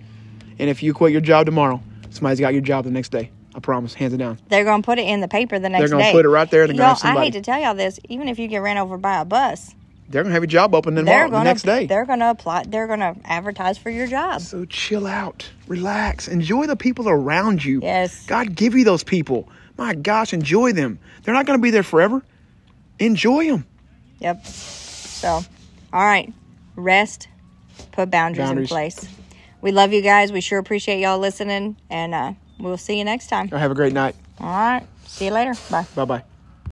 And 0.59 0.69
if 0.69 0.81
you 0.83 0.93
quit 0.93 1.11
your 1.11 1.21
job 1.21 1.45
tomorrow, 1.45 1.81
somebody's 2.09 2.39
got 2.39 2.53
your 2.53 2.61
job 2.61 2.85
the 2.85 2.91
next 2.91 3.09
day. 3.11 3.31
I 3.55 3.59
promise, 3.59 3.93
hands 3.93 4.13
it 4.13 4.17
down. 4.17 4.39
They're 4.49 4.63
gonna 4.63 4.81
put 4.83 4.97
it 4.99 5.03
in 5.07 5.19
the 5.19 5.27
paper 5.27 5.59
the 5.59 5.69
next 5.69 5.81
They're 5.89 5.99
gonna 5.99 6.11
put 6.11 6.25
it 6.25 6.29
right 6.29 6.49
there 6.49 6.63
in 6.63 6.69
the 6.69 6.75
ground. 6.75 6.99
I 7.03 7.23
hate 7.23 7.33
to 7.33 7.41
tell 7.41 7.59
y'all 7.59 7.75
this, 7.75 7.99
even 8.09 8.27
if 8.29 8.39
you 8.39 8.47
get 8.47 8.59
ran 8.59 8.77
over 8.77 8.97
by 8.97 9.19
a 9.19 9.25
bus, 9.25 9.75
They're 10.09 10.23
gonna 10.23 10.33
have 10.33 10.43
your 10.43 10.47
job 10.47 10.73
open 10.75 10.95
tomorrow, 10.95 11.25
the 11.27 11.31
gonna 11.31 11.43
next 11.43 11.63
day. 11.63 11.85
they're 11.87 12.05
gonna 12.05 12.29
apply. 12.29 12.63
They're 12.67 12.87
gonna 12.87 13.15
advertise 13.25 13.77
for 13.77 13.89
your 13.89 14.07
job. 14.07 14.41
So 14.41 14.65
chill 14.65 15.05
out, 15.07 15.49
relax, 15.67 16.27
enjoy 16.27 16.65
the 16.67 16.75
people 16.75 17.09
around 17.09 17.63
you. 17.65 17.79
Yes. 17.83 18.25
God 18.25 18.55
give 18.55 18.73
you 18.75 18.85
those 18.85 19.03
people. 19.03 19.49
My 19.77 19.95
gosh, 19.95 20.33
enjoy 20.33 20.73
them. 20.73 20.99
They're 21.23 21.33
not 21.33 21.45
going 21.45 21.57
to 21.59 21.61
be 21.63 21.71
there 21.71 21.83
forever. 21.83 22.21
Enjoy 22.99 23.47
them. 23.47 23.65
Yep. 24.19 24.45
So, 24.45 25.29
all 25.91 26.05
right, 26.05 26.31
rest, 26.75 27.27
put 27.91 28.09
boundaries, 28.11 28.47
Boundaries. 28.47 28.69
in 28.69 28.73
place. 28.73 29.07
We 29.61 29.71
love 29.71 29.93
you 29.93 30.01
guys. 30.01 30.31
We 30.31 30.41
sure 30.41 30.59
appreciate 30.59 30.99
y'all 30.99 31.19
listening, 31.19 31.77
and 31.89 32.13
uh, 32.13 32.33
we'll 32.59 32.77
see 32.77 32.97
you 32.97 33.05
next 33.05 33.27
time. 33.27 33.47
Have 33.49 33.71
a 33.71 33.75
great 33.75 33.93
night. 33.93 34.15
All 34.39 34.47
right. 34.47 34.85
See 35.05 35.25
you 35.25 35.31
later. 35.31 35.53
Bye. 35.69 35.85
Bye 35.95 36.05
bye. 36.05 36.23